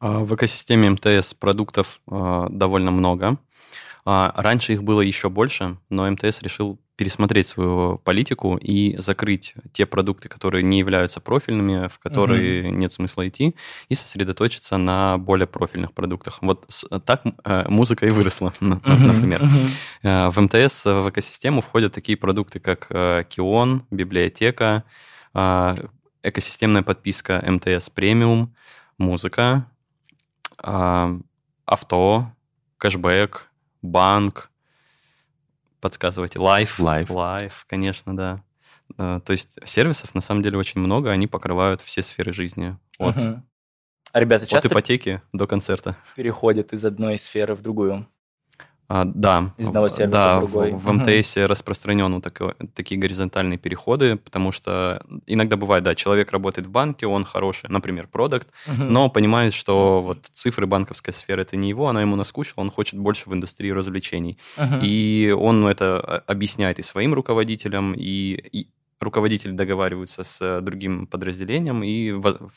[0.00, 3.38] А, в экосистеме МТС продуктов довольно много.
[4.04, 9.86] А, раньше их было еще больше, но МТС решил пересмотреть свою политику и закрыть те
[9.86, 12.76] продукты, которые не являются профильными, в которые угу.
[12.76, 13.54] нет смысла идти,
[13.88, 16.38] и сосредоточиться на более профильных продуктах.
[16.42, 16.68] Вот
[17.04, 18.80] так э, музыка и выросла, угу.
[18.84, 19.44] например.
[19.44, 20.30] Угу.
[20.30, 22.88] В МТС в экосистему входят такие продукты, как
[23.28, 24.82] Кион, библиотека,
[25.34, 28.56] экосистемная подписка МТС премиум,
[28.98, 29.70] музыка,
[30.56, 32.32] авто,
[32.78, 33.47] кэшбэк,
[33.82, 34.50] банк,
[35.80, 36.38] подсказывайте.
[36.38, 36.78] Live.
[36.78, 37.06] Live.
[37.06, 38.42] Live, конечно, да.
[38.96, 42.76] Э, то есть сервисов на самом деле очень много, они покрывают все сферы жизни.
[42.98, 43.42] От, угу.
[44.12, 45.96] а ребята часто от ипотеки до концерта.
[46.16, 48.06] Переходят из одной сферы в другую.
[48.88, 49.52] А, да.
[49.58, 50.72] Из одного сервиса да, в другой.
[50.72, 51.46] В, в МТС угу.
[51.46, 57.24] распространены такие, такие горизонтальные переходы, потому что иногда бывает, да, человек работает в банке, он
[57.24, 58.84] хороший, например, продукт, угу.
[58.84, 62.98] но понимает, что вот цифры банковской сферы это не его, она ему наскучила, он хочет
[62.98, 64.38] больше в индустрии развлечений.
[64.56, 64.78] Угу.
[64.82, 68.68] И он это а, объясняет и своим руководителям, и, и
[69.00, 72.12] руководители договариваются с другим подразделением, и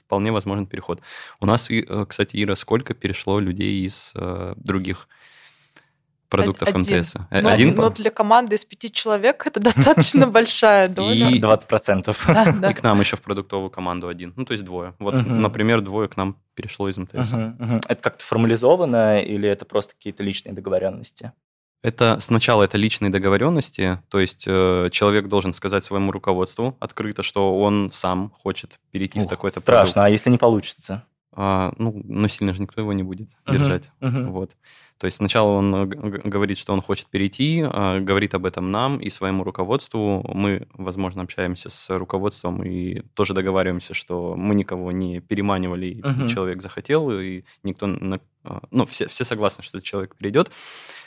[0.05, 1.01] вполне возможен переход.
[1.39, 5.07] У нас, э, кстати, Ира, сколько перешло людей из э, других
[6.31, 6.81] продуктов Один.
[6.81, 7.15] МТС.
[7.29, 7.75] Э, но, Один?
[7.75, 11.29] но для команды из пяти человек это достаточно большая доля.
[11.29, 12.17] И 20%.
[12.31, 12.71] Да, да.
[12.71, 14.33] И к нам еще в продуктовую команду один.
[14.37, 14.93] Ну, то есть двое.
[14.99, 15.29] Вот, угу.
[15.29, 17.33] например, двое к нам перешло из МТС.
[17.33, 17.81] Угу, угу.
[17.87, 21.33] Это как-то формализовано или это просто какие-то личные договоренности?
[21.83, 27.59] Это сначала это личные договоренности, то есть э, человек должен сказать своему руководству открыто, что
[27.59, 30.07] он сам хочет перейти Ух, в такой-то Страшно, продукт.
[30.07, 31.05] а если не получится?
[31.33, 33.89] А, ну, насильно же никто его не будет uh-huh, держать.
[34.01, 34.27] Uh-huh.
[34.27, 34.51] Вот.
[34.97, 38.99] То есть сначала он э, говорит, что он хочет перейти, а, говорит об этом нам
[38.99, 40.23] и своему руководству.
[40.33, 46.27] Мы, возможно, общаемся с руководством и тоже договариваемся, что мы никого не переманивали, uh-huh.
[46.27, 47.87] человек захотел, и никто...
[47.87, 48.19] А,
[48.71, 50.51] ну, все, все согласны, что этот человек перейдет.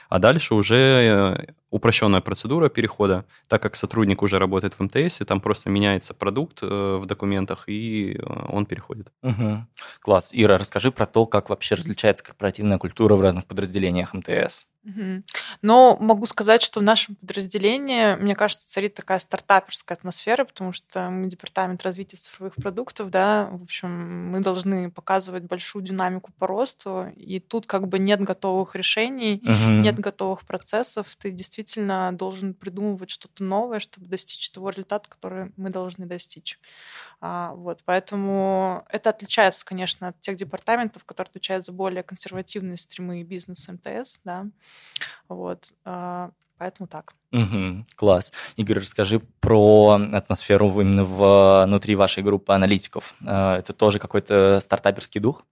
[0.08, 5.24] А дальше уже э, упрощенная процедура перехода, так как сотрудник уже работает в МТС, и
[5.24, 6.66] там просто меняется продукт э,
[7.02, 9.08] в документах, и э, он переходит.
[9.22, 9.66] Угу.
[10.00, 10.30] Класс.
[10.32, 14.66] Ира, расскажи про то, как вообще различается корпоративная культура в разных подразделениях МТС.
[14.84, 15.22] Угу.
[15.62, 21.08] Но могу сказать, что в нашем подразделении, мне кажется, царит такая стартаперская атмосфера, потому что
[21.10, 27.06] мы департамент развития цифровых продуктов, да, в общем, мы должны показывать большую динамику по росту,
[27.24, 29.80] и тут как бы нет готовых решений, угу.
[29.80, 35.70] нет готовых процессов, ты действительно должен придумывать что-то новое, чтобы достичь того результата, который мы
[35.70, 36.58] должны достичь.
[37.20, 43.22] А, вот, поэтому это отличается, конечно, от тех департаментов, которые отвечают за более консервативные стримы
[43.22, 44.46] бизнеса МТС, да,
[45.28, 47.14] вот, а, поэтому так.
[47.32, 48.32] Угу, класс.
[48.56, 53.14] Игорь, расскажи про атмосферу именно внутри вашей группы аналитиков.
[53.26, 55.44] А, это тоже какой-то стартаперский дух?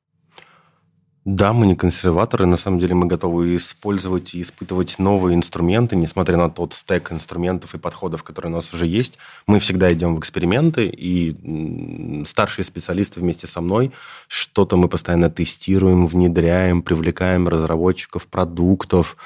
[1.24, 2.46] Да, мы не консерваторы.
[2.46, 7.74] На самом деле мы готовы использовать и испытывать новые инструменты, несмотря на тот стек инструментов
[7.74, 9.18] и подходов, которые у нас уже есть.
[9.46, 13.92] Мы всегда идем в эксперименты, и старшие специалисты вместе со мной
[14.26, 19.16] что-то мы постоянно тестируем, внедряем, привлекаем разработчиков продуктов,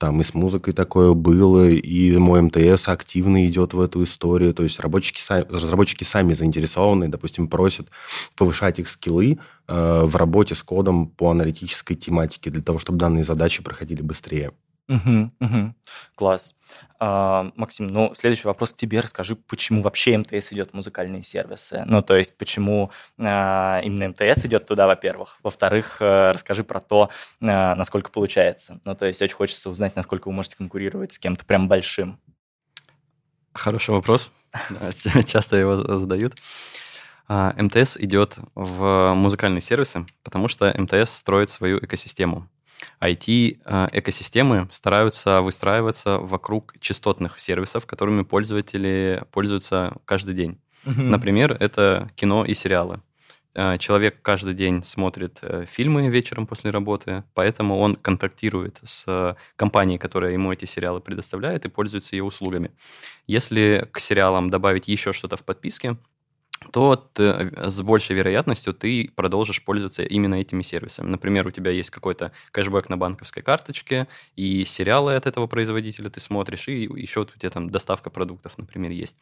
[0.00, 4.54] там и с музыкой такое было, и мой МТС активно идет в эту историю.
[4.54, 7.88] То есть разработчики, разработчики сами заинтересованы, допустим, просят
[8.34, 13.24] повышать их скиллы э, в работе с кодом по аналитической тематике для того, чтобы данные
[13.24, 14.52] задачи проходили быстрее.
[14.90, 15.74] Угу, угу.
[16.16, 16.56] Класс.
[16.98, 18.98] А, Максим, ну, следующий вопрос к тебе.
[18.98, 21.84] Расскажи, почему вообще МТС идет в музыкальные сервисы?
[21.86, 25.38] Ну, то есть, почему а, именно МТС идет туда, во-первых.
[25.44, 27.08] Во-вторых, а, расскажи про то,
[27.40, 28.80] а, насколько получается.
[28.84, 32.18] Ну, то есть, очень хочется узнать, насколько вы можете конкурировать с кем-то прям большим.
[33.54, 34.32] Хороший вопрос.
[35.26, 36.34] Часто его задают.
[37.28, 42.48] А, МТС идет в музыкальные сервисы, потому что МТС строит свою экосистему.
[43.00, 50.60] IT-экосистемы стараются выстраиваться вокруг частотных сервисов, которыми пользователи пользуются каждый день.
[50.84, 51.02] Mm-hmm.
[51.02, 53.00] Например, это кино и сериалы.
[53.54, 59.98] Э, человек каждый день смотрит э, фильмы вечером после работы, поэтому он контактирует с компанией,
[59.98, 62.70] которая ему эти сериалы предоставляет, и пользуется ее услугами.
[63.26, 65.96] Если к сериалам добавить еще что-то в подписке,
[66.72, 71.08] то ты, э, с большей вероятностью ты продолжишь пользоваться именно этими сервисами.
[71.08, 76.20] Например, у тебя есть какой-то кэшбэк на банковской карточке, и сериалы от этого производителя ты
[76.20, 79.16] смотришь, и еще у тебя там доставка продуктов, например, есть.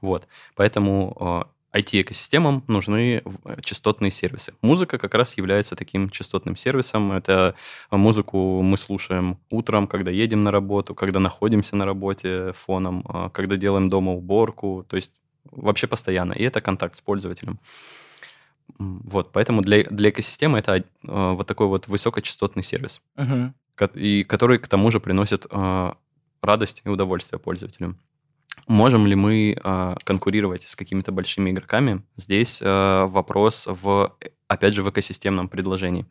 [0.00, 0.26] Вот.
[0.54, 4.54] Поэтому IT-экосистемам э, нужны э, частотные сервисы.
[4.60, 7.12] Музыка как раз является таким частотным сервисом.
[7.12, 7.54] Это
[7.90, 13.02] музыку мы слушаем утром, когда едем на работу, когда находимся на работе фоном,
[13.32, 14.84] когда делаем дома уборку.
[14.88, 15.12] То есть
[15.52, 17.60] вообще постоянно, и это контакт с пользователем.
[18.78, 23.52] Вот, поэтому для, для экосистемы это э, вот такой вот высокочастотный сервис, uh-huh.
[23.94, 25.92] и который к тому же приносит э,
[26.40, 27.98] радость и удовольствие пользователям.
[28.66, 32.02] Можем ли мы э, конкурировать с какими-то большими игроками?
[32.16, 34.16] Здесь э, вопрос в,
[34.52, 36.06] опять же, в экосистемном предложении.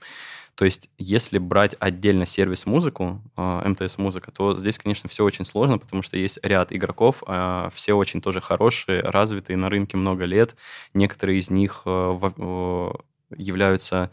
[0.56, 5.46] То есть, если брать отдельно сервис музыку, а, МТС музыка, то здесь, конечно, все очень
[5.46, 10.26] сложно, потому что есть ряд игроков, а, все очень тоже хорошие, развитые на рынке много
[10.26, 10.56] лет.
[10.94, 12.94] Некоторые из них а,
[13.36, 14.12] являются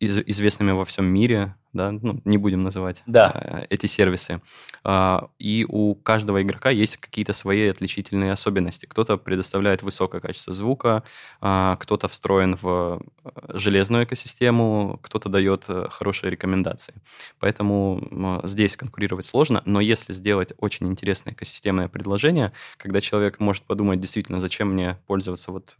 [0.00, 3.32] известными во всем мире, да, ну, не будем называть да.
[3.34, 4.42] э, эти сервисы.
[4.84, 8.86] Э, и у каждого игрока есть какие-то свои отличительные особенности.
[8.86, 11.02] Кто-то предоставляет высокое качество звука,
[11.40, 16.94] э, кто-то встроен в э, железную экосистему, кто-то дает э, хорошие рекомендации.
[17.38, 24.00] Поэтому здесь конкурировать сложно, но если сделать очень интересное экосистемное предложение, когда человек может подумать,
[24.00, 25.74] действительно, зачем мне пользоваться вот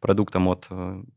[0.00, 0.68] продуктом от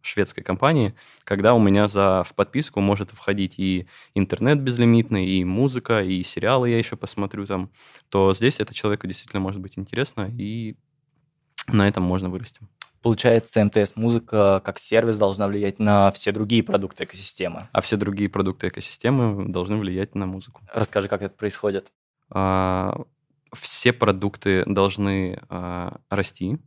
[0.01, 6.01] шведской компании, когда у меня за в подписку может входить и интернет безлимитный, и музыка,
[6.03, 7.71] и сериалы я еще посмотрю там,
[8.10, 10.75] то здесь это человеку действительно может быть интересно, и
[11.67, 12.62] на этом можно вырасти.
[13.01, 17.67] Получается, МТС-музыка как сервис должна влиять на все другие продукты экосистемы.
[17.71, 20.62] А все другие продукты экосистемы должны влиять на музыку.
[20.73, 21.91] Расскажи, как это происходит.
[22.30, 22.99] А,
[23.53, 26.58] все продукты должны а, расти,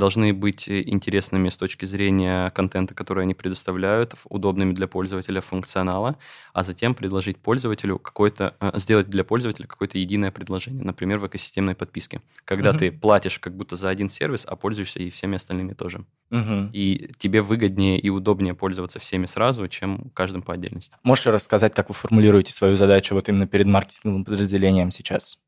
[0.00, 6.16] должны быть интересными с точки зрения контента, который они предоставляют, удобными для пользователя функционала,
[6.52, 11.76] а затем предложить пользователю какое-то, э, сделать для пользователя какое-то единое предложение, например, в экосистемной
[11.76, 12.78] подписке, когда uh-huh.
[12.78, 16.04] ты платишь как будто за один сервис, а пользуешься и всеми остальными тоже.
[16.32, 16.70] Uh-huh.
[16.72, 20.96] И тебе выгоднее и удобнее пользоваться всеми сразу, чем каждым по отдельности.
[21.02, 25.38] Можешь рассказать, как вы формулируете свою задачу вот именно перед маркетинговым подразделением сейчас?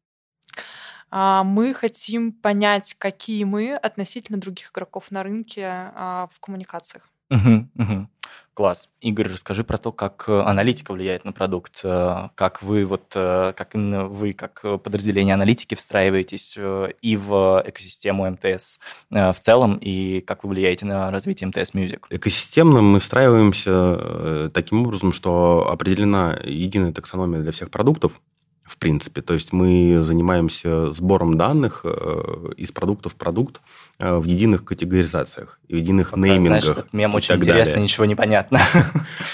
[1.14, 7.06] А, мы хотим понять, какие мы относительно других игроков на рынке а, в коммуникациях.
[7.30, 8.08] Угу, угу.
[8.54, 8.90] Класс.
[9.00, 13.54] Игорь, расскажи про то, как э, аналитика влияет на продукт, э, как вы вот, э,
[13.56, 16.58] как именно вы, как подразделение аналитики встраиваетесь
[17.00, 22.04] и в экосистему МТС в целом, и как вы влияете на развитие МТС Music?
[22.10, 28.12] Экосистемно мы встраиваемся таким образом, что определена единая таксономия для всех продуктов,
[28.72, 29.20] в принципе.
[29.20, 33.60] То есть мы занимаемся сбором данных э, из продукта в продукт
[33.98, 36.64] э, в единых категоризациях, в единых вот неймингах.
[36.64, 37.82] Знаешь, мем очень интересно, далее.
[37.84, 38.60] ничего не понятно.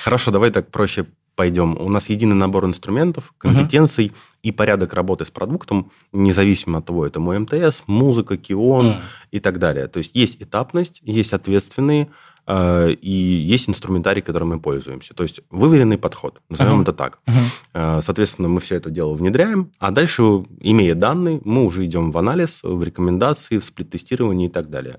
[0.05, 1.07] Хорошо, давай так проще
[1.38, 1.77] пойдем.
[1.81, 4.42] У нас единый набор инструментов, компетенций uh-huh.
[4.42, 9.01] и порядок работы с продуктом, независимо от того, это мой МТС, музыка, Кион uh-huh.
[9.31, 9.87] и так далее.
[9.87, 12.09] То есть есть этапность, есть ответственные,
[12.48, 15.14] э, и есть инструментарий, которым мы пользуемся.
[15.14, 16.83] То есть выверенный подход, назовем uh-huh.
[16.83, 17.20] это так.
[17.27, 18.03] Uh-huh.
[18.03, 20.22] Соответственно, мы все это дело внедряем, а дальше,
[20.59, 24.98] имея данные, мы уже идем в анализ, в рекомендации, в сплит-тестирование и так далее.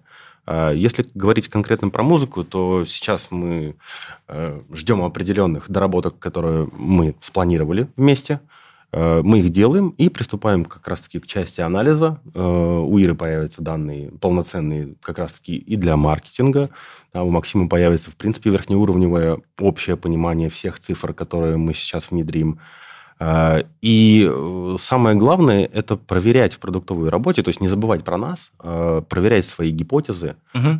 [0.51, 3.75] А если говорить конкретно про музыку, то сейчас мы
[4.27, 8.39] э, ждем определенных доработок, которые мы спланировали вместе.
[8.91, 12.19] Э, мы их делаем и приступаем как раз-таки к части анализа.
[12.33, 16.71] Э, у Иры появятся данные полноценные как раз-таки и для маркетинга.
[17.13, 22.59] У Максима появится, в принципе, верхнеуровневое общее понимание всех цифр, которые мы сейчас внедрим.
[23.21, 28.17] А, и э, самое главное– это проверять в продуктовой работе, то есть не забывать про
[28.17, 30.79] нас, а проверять свои гипотезы угу.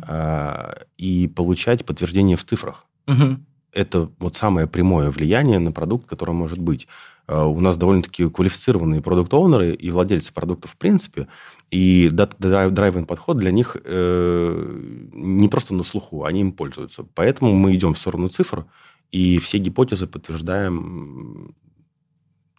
[0.96, 2.86] и получать подтверждение в цифрах.
[3.06, 3.36] Угу.
[3.72, 6.88] Это вот самое прямое влияние на продукт, которое может быть.
[7.28, 11.28] У нас довольно-таки квалифицированные продукт-оунеры и владельцы продуктов в принципе,
[11.70, 17.06] и драйвен подход для них э, не просто на слуху, они им пользуются.
[17.14, 18.64] Поэтому мы идем в сторону цифр,
[19.12, 21.54] и все гипотезы подтверждаем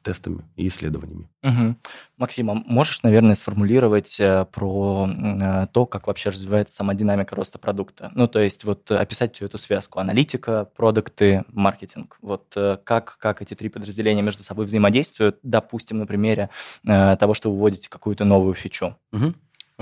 [0.02, 1.30] тестами и исследованиями.
[1.44, 1.76] Угу.
[2.18, 7.60] Максим, а можешь, наверное, сформулировать э, про э, то, как вообще развивается сама динамика роста
[7.60, 8.12] продукта?
[8.16, 10.00] Ну, то есть вот описать всю эту связку.
[10.00, 12.18] Аналитика, продукты, маркетинг.
[12.22, 16.50] Вот как, как эти три подразделения между собой взаимодействуют, допустим, на примере
[16.84, 18.98] того, что вы вводите какую-то новую фичу?
[19.12, 19.34] Угу.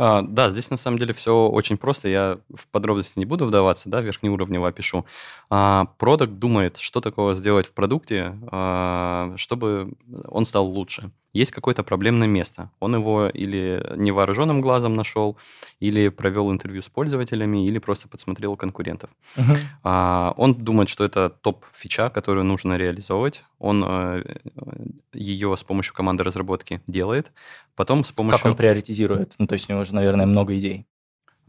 [0.01, 2.07] А, да, здесь на самом деле все очень просто.
[2.07, 5.05] Я в подробности не буду вдаваться, да, верхнеуровнево опишу.
[5.49, 9.91] А, продукт думает, что такого сделать в продукте, а, чтобы
[10.29, 12.71] он стал лучше есть какое-то проблемное место.
[12.79, 15.37] Он его или невооруженным глазом нашел,
[15.79, 19.09] или провел интервью с пользователями, или просто подсмотрел конкурентов.
[19.35, 19.57] Uh-huh.
[19.83, 23.43] А, он думает, что это топ-фича, которую нужно реализовывать.
[23.59, 24.23] Он э,
[25.13, 27.31] ее с помощью команды разработки делает.
[27.75, 28.39] Потом с помощью...
[28.39, 29.35] Как он приоритизирует?
[29.37, 30.85] Ну, то есть у него уже, наверное, много идей.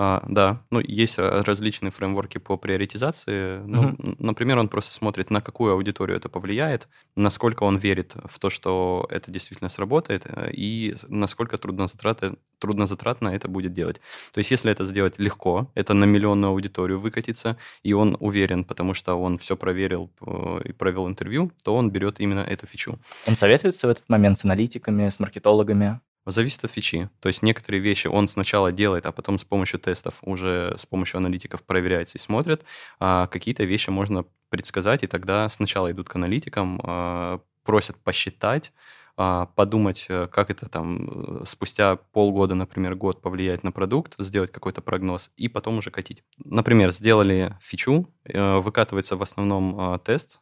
[0.02, 3.58] А, да, ну, есть различные фреймворки по приоритизации.
[3.58, 4.16] Ну, uh-huh.
[4.18, 9.06] Например, он просто смотрит, на какую аудиторию это повлияет, насколько он верит в то, что
[9.10, 14.00] это действительно сработает, э, и насколько труднозатратно, труднозатратно это будет делать.
[14.32, 18.94] То есть, если это сделать легко, это на миллионную аудиторию выкатится, и он уверен, потому
[18.94, 22.98] что он все проверил э, и провел интервью, то он берет именно эту фичу.
[23.26, 26.00] Он советуется в этот момент с аналитиками, с маркетологами?
[26.30, 27.10] Зависит от фичи.
[27.20, 31.18] То есть некоторые вещи он сначала делает, а потом с помощью тестов, уже с помощью
[31.18, 32.64] аналитиков проверяется и смотрит.
[32.98, 38.72] А какие-то вещи можно предсказать, и тогда сначала идут к аналитикам, а, просят посчитать,
[39.16, 44.50] а, подумать, э, как это там э, спустя полгода, например, год повлияет на продукт, сделать
[44.50, 46.22] какой-то прогноз и потом уже катить.
[46.42, 50.40] Например, сделали фичу, э, выкатывается в основном тест,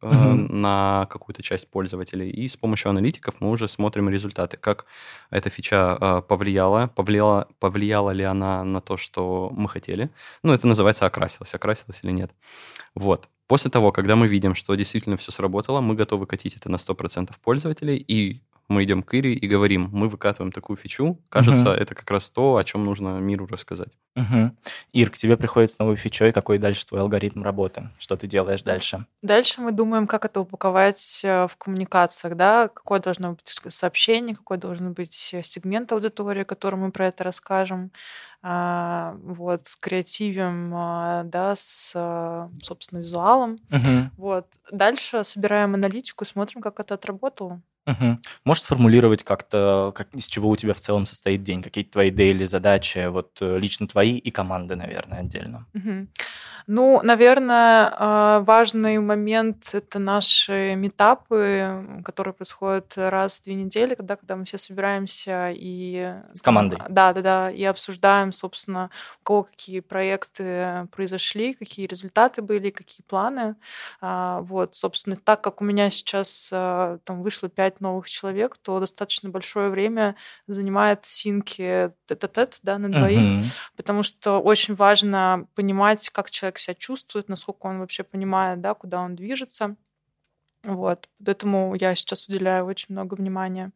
[0.00, 0.12] угу.
[0.12, 2.30] на какую-то часть пользователей.
[2.30, 4.86] И с помощью аналитиков мы уже смотрим результаты, как
[5.30, 10.10] эта фича э, повлияла, повлияла, повлияла ли она на то, что мы хотели.
[10.42, 12.30] Ну, это называется окрасилась, окрасилась или нет.
[12.94, 13.28] Вот.
[13.46, 17.30] После того, когда мы видим, что действительно все сработало, мы готовы катить это на 100%
[17.42, 21.74] пользователей, и мы идем к Ире и говорим, мы выкатываем такую фичу, кажется, uh-huh.
[21.74, 23.92] это как раз то, о чем нужно миру рассказать.
[24.16, 24.50] Uh-huh.
[24.92, 27.88] Ир, к тебе приходит с новой фичой, какой дальше твой алгоритм работы?
[27.98, 29.06] Что ты делаешь дальше?
[29.22, 34.58] Дальше мы думаем, как это упаковать э, в коммуникациях, да, какое должно быть сообщение, какой
[34.58, 37.90] должен быть сегмент аудитории, которому мы про это расскажем,
[38.42, 41.92] а, вот, с креативом, а, да, с,
[42.62, 43.58] собственно, визуалом.
[43.70, 44.10] Uh-huh.
[44.16, 44.46] Вот.
[44.70, 47.62] Дальше собираем аналитику, смотрим, как это отработало.
[47.88, 48.18] Угу.
[48.44, 51.62] Можешь сформулировать как-то, как, из чего у тебя в целом состоит день?
[51.62, 55.66] Какие-то твои дейли задачи, вот э, лично твои и команды, наверное, отдельно?
[55.74, 56.08] Угу.
[56.70, 64.16] Ну, наверное, а, важный момент– это наши метапы, которые происходят раз в две недели, когда,
[64.16, 66.14] когда мы все собираемся и…
[66.34, 66.78] С командой?
[66.90, 68.90] Да, да, да, и обсуждаем, собственно,
[69.22, 73.56] у кого какие проекты произошли, какие результаты были, какие планы.
[74.02, 78.80] А, вот, собственно, так как у меня сейчас а, там вышло пять новых человек, то
[78.80, 80.16] достаточно большое время
[80.46, 83.44] занимает синки тет-а-тет, да, на двоих, uh-huh.
[83.76, 89.00] потому что очень важно понимать, как человек себя чувствует, насколько он вообще понимает, да, куда
[89.00, 89.76] он движется.
[90.64, 93.70] Вот, поэтому я сейчас уделяю очень много внимания.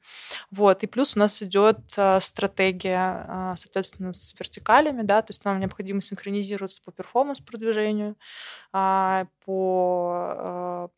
[0.50, 5.44] Вот, и плюс у нас идет э, стратегия, э, соответственно, с вертикалями, да, то есть
[5.44, 8.16] нам необходимо синхронизироваться по performance-продвижению,
[8.72, 10.90] э, по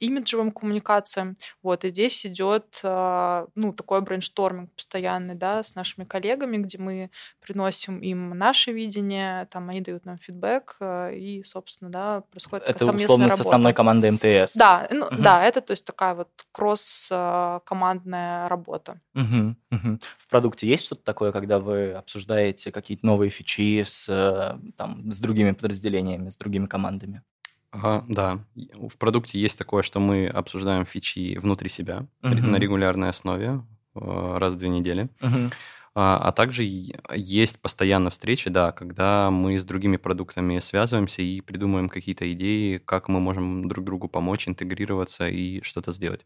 [0.00, 1.36] имиджевым коммуникациям.
[1.62, 7.10] Вот, и здесь идет а, ну, такой brainstorming постоянный, да, с нашими коллегами, где мы
[7.40, 12.84] приносим им наше видение, там они дают нам фидбэк, а, и, собственно, да, происходит это
[12.84, 13.36] условно работа.
[13.36, 14.56] с основной командой МТС.
[14.56, 15.16] Да, ну, угу.
[15.18, 19.00] да, это то есть такая вот кросс-командная работа.
[19.14, 19.98] Угу, угу.
[20.18, 25.20] В продукте есть что-то такое, когда вы обсуждаете какие-то новые фичи с, э, там, с
[25.20, 27.22] другими подразделениями, с другими командами?
[27.74, 28.44] Ага, да.
[28.54, 32.46] В продукте есть такое, что мы обсуждаем фичи внутри себя uh-huh.
[32.46, 33.64] на регулярной основе
[33.96, 35.08] э, раз в две недели.
[35.20, 35.52] Uh-huh.
[35.96, 41.88] А, а также есть постоянно встречи, да, когда мы с другими продуктами связываемся и придумываем
[41.88, 46.24] какие-то идеи, как мы можем друг другу помочь, интегрироваться и что-то сделать.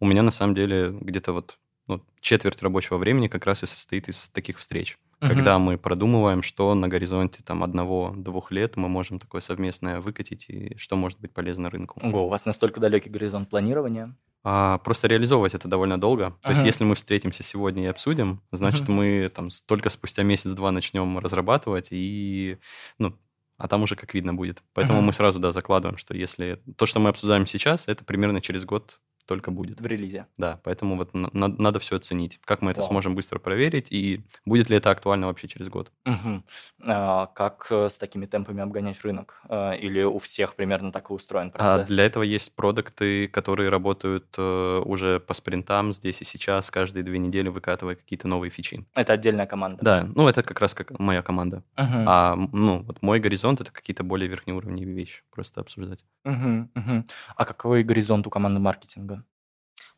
[0.00, 4.08] У меня на самом деле где-то вот ну, четверть рабочего времени как раз и состоит
[4.08, 4.98] из таких встреч.
[5.20, 10.76] Когда мы продумываем, что на горизонте там одного-двух лет мы можем такое совместное выкатить и
[10.76, 12.00] что может быть полезно рынку.
[12.02, 14.14] Ого, у вас настолько далекий горизонт планирования?
[14.44, 16.36] А, просто реализовывать это довольно долго.
[16.42, 16.52] То uh-huh.
[16.52, 18.92] есть, если мы встретимся сегодня и обсудим, значит, uh-huh.
[18.92, 22.58] мы там только спустя месяц-два начнем разрабатывать и,
[22.98, 23.14] ну,
[23.56, 24.62] а там уже как видно будет.
[24.72, 25.04] Поэтому uh-huh.
[25.04, 29.00] мы сразу, да, закладываем, что если то, что мы обсуждаем сейчас, это примерно через год
[29.28, 29.80] только будет.
[29.80, 30.26] В релизе.
[30.38, 32.40] Да, поэтому вот на- на- надо все оценить.
[32.44, 32.88] Как мы это Вау.
[32.90, 35.92] сможем быстро проверить, и будет ли это актуально вообще через год.
[36.06, 36.44] Мгм.
[36.84, 39.40] А, как э, с такими темпами обгонять рынок?
[39.48, 41.88] А, Или у всех примерно так и устроен А процесс?
[41.94, 47.18] для этого есть продукты, которые работают э, уже по спринтам здесь и сейчас, каждые две
[47.18, 48.86] недели выкатывая какие-то новые фичи.
[48.94, 49.78] Это отдельная команда.
[49.84, 51.62] Да, ну это как раз как моя команда.
[51.76, 52.04] Мгм.
[52.08, 56.00] А ну вот мой горизонт это какие-то более верхнеуровневые вещи просто обсуждать.
[56.24, 57.06] Мгм, мгм.
[57.36, 59.17] А какой горизонт у команды маркетинга?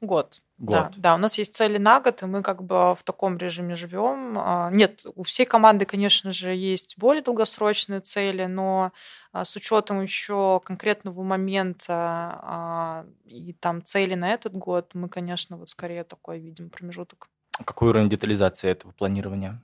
[0.00, 0.40] Год.
[0.56, 0.94] Да, Год.
[0.98, 4.36] да, у нас есть цели на год, и мы как бы в таком режиме живем.
[4.38, 8.92] А, Нет, у всей команды, конечно же, есть более долгосрочные цели, но
[9.32, 11.94] а, с учетом еще конкретного момента
[12.42, 17.28] а, и там цели на этот год, мы, конечно, вот скорее такой видим промежуток.
[17.64, 19.62] Какой уровень детализации этого планирования?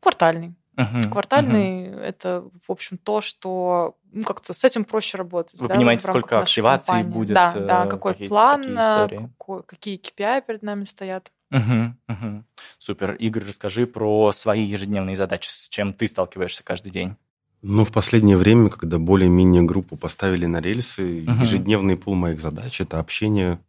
[0.00, 0.54] Квартальный.
[0.76, 5.60] Мгм, Квартальный это, в общем, то, что ну, как-то с этим проще работать.
[5.60, 7.12] Вы да, понимаете, сколько активаций компании.
[7.12, 9.30] будет, Да, э, да, какой какие- план, какие э, истории?
[9.38, 11.30] какой- какие KPI перед нами стоят.
[11.50, 12.44] Мгм, мгм.
[12.78, 13.12] Супер.
[13.16, 17.16] Игорь, расскажи про свои ежедневные задачи, с чем ты сталкиваешься каждый день.
[17.60, 21.42] Ну, в последнее время, когда более-менее группу поставили на рельсы, Мгм.
[21.42, 23.60] ежедневный пул моих задач– это общение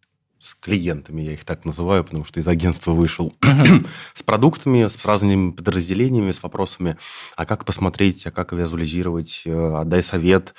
[0.44, 3.34] с клиентами, я их так называю, потому что из агентства вышел,
[4.14, 6.98] с продуктами, с разными подразделениями, с вопросами,
[7.36, 10.54] а как посмотреть, а как визуализировать, э, отдай совет,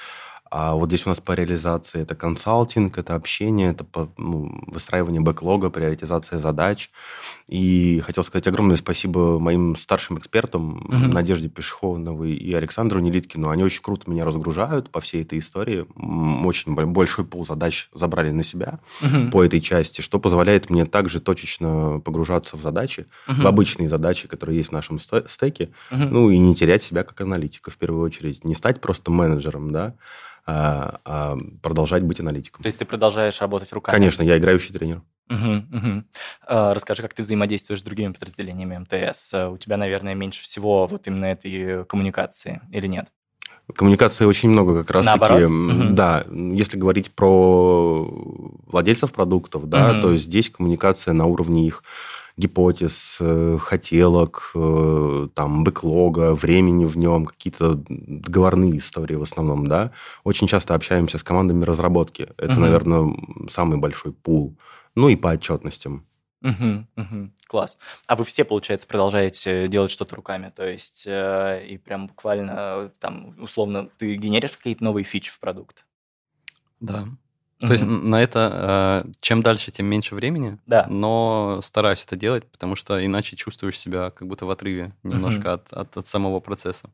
[0.57, 5.21] а вот здесь у нас по реализации это консалтинг, это общение, это по- ну, выстраивание
[5.21, 6.91] бэклога, приоритизация задач.
[7.49, 11.11] И хотел сказать огромное спасибо моим старшим экспертам, Мгм.
[11.11, 13.49] Надежде Пешеховновой и Александру Нелиткину.
[13.51, 15.87] Они очень круто меня разгружают по всей этой истории.
[16.47, 20.87] Очень бо- большой пол задач забрали на себя Мгм, по этой части, что позволяет мне
[20.87, 26.09] также точечно погружаться в задачи, мгм, в обычные задачи, которые есть в нашем стеке, мгм.
[26.13, 28.45] ну и не терять себя как аналитика в первую очередь.
[28.45, 29.95] Не стать просто менеджером, да,
[30.47, 32.63] а, а продолжать быть аналитиком.
[32.63, 33.95] То есть ты продолжаешь работать руками?
[33.97, 35.03] Конечно, я играющий тренер.
[36.47, 39.35] А, Расскажи, как ты взаимодействуешь с другими подразделениями МТС?
[39.35, 43.09] У тебя, наверное, меньше всего вот именно этой коммуникации или нет?
[43.75, 45.47] Коммуникации очень много как раз-таки.
[45.47, 45.95] Мгм.
[45.95, 48.05] Да, если говорить про
[48.67, 50.01] владельцев продуктов, да, Мгм.
[50.03, 51.83] то здесь коммуникация на уровне их
[52.37, 59.93] гипотез, э, хотелок, э, там, бэклога, времени в нем, какие-то договорные истории в основном, да.
[60.25, 62.29] Очень часто общаемся с командами разработки.
[62.37, 62.61] Это, Мгм.
[62.63, 63.17] наверное,
[63.49, 64.57] самый большой пул.
[64.97, 66.07] Ну и по отчетностям.
[66.41, 67.33] Мгм, мгм.
[67.47, 67.79] Класс.
[68.07, 70.53] А вы все, получается, продолжаете делать что-то руками?
[70.55, 75.39] То есть э, и прям буквально э, там условно ты генеришь какие-то новые фичи в
[75.41, 75.87] продукт?
[76.81, 77.07] Да.
[77.67, 80.59] То есть на это э, чем дальше, тем меньше времени.
[80.67, 80.87] Да.
[80.89, 85.73] Но стараюсь это делать, потому что иначе чувствуешь себя как будто в отрыве немножко от,
[85.73, 86.89] от, от самого процесса.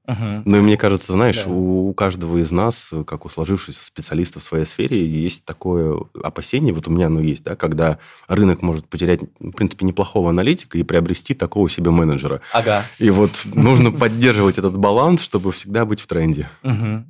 [0.45, 1.51] Ну и мне кажется, знаешь, Да.
[1.51, 6.73] у, у каждого из нас, как у сложившихся специалистов в своей сфере, есть такое опасение,
[6.73, 7.99] вот у меня оно есть, да, когда
[8.29, 12.41] рынок может потерять, в принципе, неплохого аналитика и приобрести такого себе менеджера.
[12.53, 12.85] Ага.
[12.99, 16.49] И вот нужно поддерживать этот баланс, чтобы всегда быть в тренде.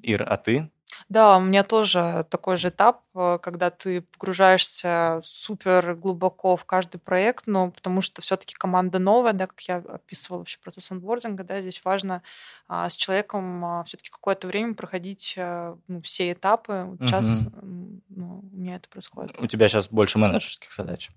[0.02, 0.70] Ир, а ты?
[1.11, 6.98] Да, у меня тоже такой же этап, э, когда ты погружаешься супер глубоко в каждый
[6.98, 11.61] проект, но потому что все-таки команда новая, да, как я описывала вообще процесс онбординга, да,
[11.62, 12.22] здесь важно
[12.68, 16.84] а, с человеком все-таки какое-то время проходить а, ну, все этапы.
[16.86, 19.36] Вот Сейчас м, ну, у меня это происходит.
[19.40, 21.11] У тебя сейчас больше менеджерских задач.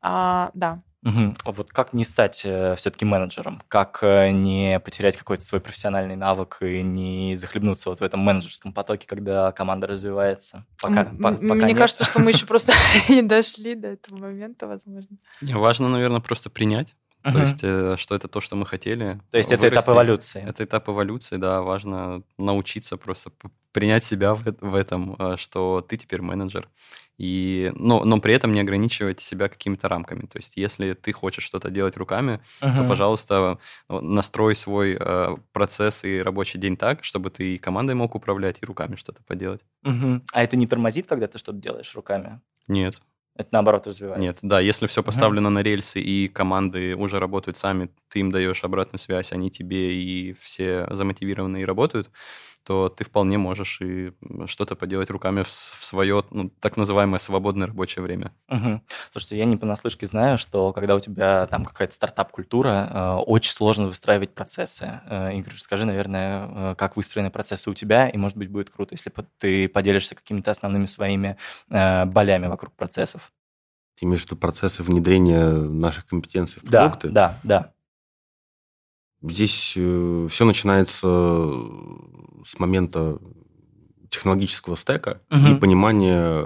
[0.00, 0.80] А, да.
[1.04, 3.62] А Вот как не стать все-таки менеджером?
[3.68, 8.72] Как э, не потерять какой-то свой профессиональный навык и не захлебнуться вот в этом менеджерском
[8.72, 10.66] потоке, когда команда развивается?
[10.80, 11.78] Пока, М- по- пока Мне нет.
[11.78, 12.72] кажется, что мы еще просто
[13.08, 15.16] не дошли до этого момента, возможно.
[15.40, 17.40] Не, Важно, наверное, просто принять, то Мгм.
[17.42, 19.20] есть, э, что это то, что мы хотели.
[19.30, 19.90] То есть это этап вырасти.
[19.90, 20.44] эволюции.
[20.46, 23.30] Это этап эволюции, да, важно научиться просто
[23.72, 26.68] принять себя в, в этом, э, что ты теперь менеджер.
[27.18, 30.22] И, но, но при этом не ограничивать себя какими-то рамками.
[30.26, 32.86] То есть, если ты хочешь что-то делать руками, то, Мгм.
[32.88, 33.58] пожалуйста,
[33.88, 38.66] настрой свой э, процесс и рабочий день так, чтобы ты и командой мог управлять, и
[38.66, 39.60] руками что-то поделать.
[39.82, 40.22] Мгм.
[40.32, 42.40] А это не тормозит, когда ты что-то делаешь руками?
[42.68, 43.00] Нет,
[43.38, 44.20] Это наоборот развивает?
[44.20, 48.64] нет, да, если все поставлено на рельсы и команды уже работают сами, ты им даешь
[48.64, 52.10] обратную связь, они тебе и все замотивированы и работают,
[52.68, 54.12] то ты вполне можешь и
[54.44, 58.30] что-то поделать руками в, в свое ну, так называемое свободное рабочее время.
[58.46, 58.82] Мгм.
[59.10, 63.86] Слушайте, я не понаслышке знаю, что когда у тебя там какая-то стартап-культура, э, очень сложно
[63.86, 65.00] выстраивать процессы.
[65.06, 68.92] Э, Игорь, расскажи, наверное, э, как выстроены процессы у тебя, и, может быть, будет круто,
[68.92, 71.38] если ты поделишься какими-то основными своими
[71.70, 73.32] э, болями вокруг процессов.
[73.98, 77.08] Ты имеешь в виду процессы внедрения наших компетенций в Да, продукты?
[77.08, 77.72] да, да.
[79.22, 81.06] Здесь все начинается
[82.44, 83.18] с момента
[84.10, 85.46] технологического стека Мгм.
[85.56, 86.44] и понимания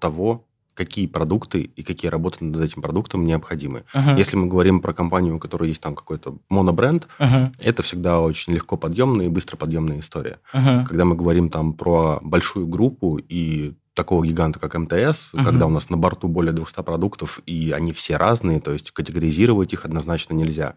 [0.00, 0.44] того,
[0.74, 3.84] какие продукты и какие работы над этим продуктом необходимы.
[3.94, 4.16] Мгм.
[4.16, 7.52] Если мы говорим про компанию, у которой есть там какой-то монобренд, Мгм.
[7.60, 10.40] это всегда очень легко подъемная и быстро подъемная история.
[10.52, 10.84] Мгм.
[10.86, 15.44] Когда мы говорим там про большую группу и такого гиганта, как МТС, Мгм.
[15.44, 19.72] когда у нас на борту более 200 продуктов, и они все разные, то есть категоризировать
[19.72, 20.74] их однозначно нельзя,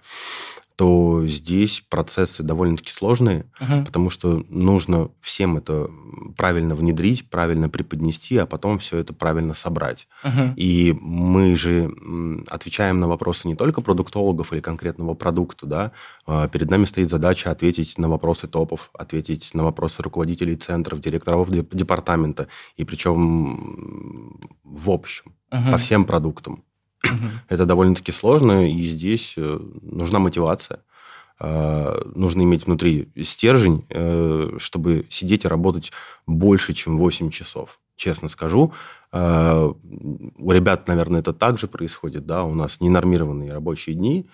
[0.79, 3.83] то здесь процессы довольно-таки сложные, Мгм.
[3.83, 5.91] потому что нужно всем это
[6.37, 10.07] правильно внедрить, правильно преподнести, а потом все это правильно собрать.
[10.23, 10.53] Мгм.
[10.55, 11.93] И мы же
[12.47, 15.91] отвечаем на вопросы не только продуктологов или конкретного продукта, да,
[16.25, 21.49] А перед нами стоит задача ответить на вопросы топов, ответить на вопросы руководителей центров, директоров
[21.49, 25.71] деп- департамента, и причем в общем, Мгм.
[25.71, 26.63] по всем продуктам.
[27.47, 30.81] Это довольно-таки сложно, и здесь э, нужна мотивация.
[31.39, 35.91] Э, Нужно иметь внутри стержень, э, чтобы сидеть и работать
[36.27, 37.79] больше, чем 8 часов.
[37.95, 38.73] Честно скажу,
[39.11, 42.25] у ребят, наверное, это также происходит.
[42.25, 42.43] Да?
[42.43, 44.29] У нас ненормированные рабочие дни,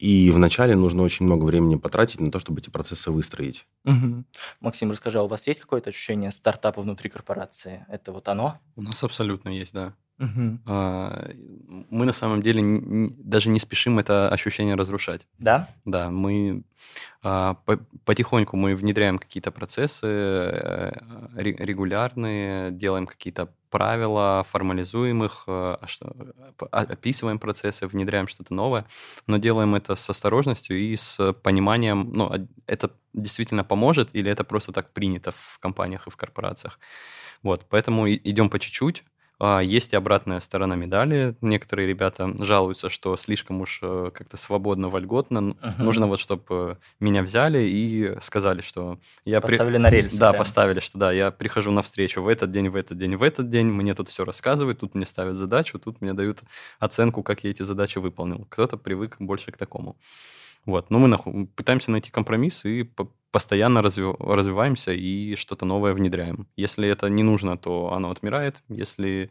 [0.00, 3.66] и вначале нужно очень много времени потратить на то, чтобы эти процессы выстроить.
[3.84, 4.24] Мгм.
[4.60, 7.84] Максим, расскажи, а у вас есть какое-то ощущение стартапа внутри корпорации?
[7.90, 8.58] Это вот оно?
[8.76, 9.92] У нас абсолютно есть, да.
[10.66, 11.30] А,
[11.90, 12.62] Мы на самом деле
[13.18, 15.26] даже не спешим это ощущение разрушать.
[15.38, 15.68] Да?
[15.84, 16.62] Да, мы
[17.22, 20.92] а, по- потихоньку мы внедряем какие-то процессы э,
[21.36, 25.76] ре- регулярные, делаем какие-то правила, формализуем их, э,
[26.72, 28.86] а описываем процессы, внедряем что-то новое,
[29.26, 34.72] но делаем это с осторожностью и с пониманием, ну, это действительно поможет или это просто
[34.72, 36.78] так принято в компаниях и в корпорациях.
[37.42, 39.04] Вот, поэтому идем по чуть-чуть.
[39.42, 41.34] А, Есть и обратная сторона медали.
[41.40, 45.40] Некоторые ребята жалуются, что слишком уж э, как-то свободно, вольготно.
[45.40, 45.56] Мгм.
[45.78, 49.40] Нужно вот, чтобы меня взяли и сказали, что я...
[49.40, 50.20] при- Поставили на рельсы.
[50.20, 50.40] Да, прям.
[50.40, 53.48] поставили, что да, я прихожу на встречу в этот день, в этот день, в этот
[53.48, 56.40] день, мне тут все рассказывают, тут мне ставят задачу, тут мне дают
[56.78, 58.46] оценку, как я эти задачи выполнил.
[58.50, 59.96] Кто-то привык больше к такому.
[60.66, 62.82] Вот, но мы наху- пытаемся найти компромисс и
[63.30, 66.46] постоянно разви- развиваемся и что-то новое внедряем.
[66.56, 68.56] Если это не нужно, то оно отмирает.
[68.68, 69.30] Если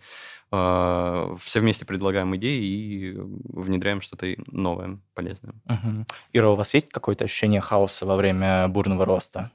[0.51, 5.53] э, все вместе предлагаем идеи и внедряем что-то новое, полезное.
[5.65, 6.05] Мгм.
[6.33, 9.51] Ира, у вас есть какое-то ощущение хаоса во время бурного роста?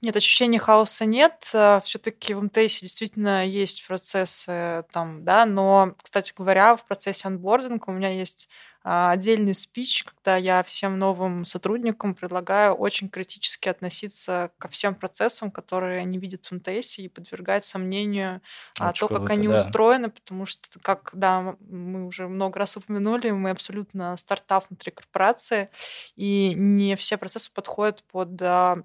[0.00, 1.40] Нет, ощущения хаоса нет.
[1.84, 7.92] Все-таки в МТС действительно есть процессы там, да, но, кстати говоря, в процессе анбординга у
[7.92, 14.68] меня есть а, отдельный спич, когда я всем новым сотрудникам предлагаю очень критически относиться ко
[14.68, 18.40] всем процессам, которые они видят в МТС и подвергать сомнению
[18.78, 19.60] а, Очень то, как они да.
[19.60, 25.70] устроены, потому что, как да, мы уже много раз упомянули, мы абсолютно стартап внутри корпорации,
[26.16, 28.84] и не все процессы подходят под а,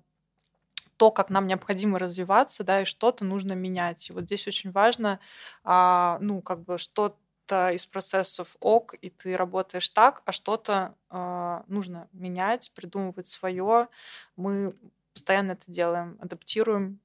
[0.97, 4.09] то, как нам необходимо развиваться, да, и что-то нужно менять.
[4.09, 5.19] И вот здесь очень важно,
[5.63, 7.17] а, ну, как бы что-то
[7.51, 13.89] из процессов ок, и ты работаешь так, а что-то а, нужно менять, придумывать свое.
[14.35, 14.75] Мы
[15.13, 16.99] постоянно это делаем, адаптируем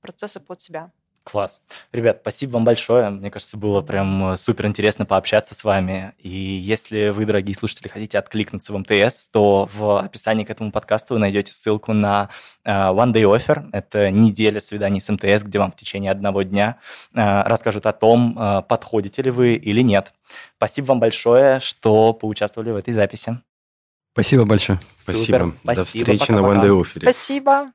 [0.00, 0.92] процессы под себя.
[1.22, 1.62] Класс.
[1.92, 3.10] Ребят, спасибо вам большое.
[3.10, 6.14] Мне кажется, было прям супер интересно пообщаться с вами.
[6.18, 11.14] И если вы, дорогие слушатели, хотите откликнуться в МТС, то в описании к этому подкасту
[11.14, 12.30] вы найдете ссылку на
[12.64, 13.68] э, One Day Offer.
[13.72, 16.78] Это неделя свиданий с МТС, где вам в течение одного дня
[17.14, 20.14] э, расскажут о том, э, подходите ли вы или нет.
[20.56, 23.38] Спасибо вам большое, что поучаствовали в этой записи.
[24.12, 24.80] Спасибо большое.
[24.98, 25.54] Супер.
[25.62, 25.74] Спасибо.
[25.74, 26.60] До встречи на Пока-пока.
[26.60, 27.02] One Day Offer.
[27.02, 27.72] Спасибо.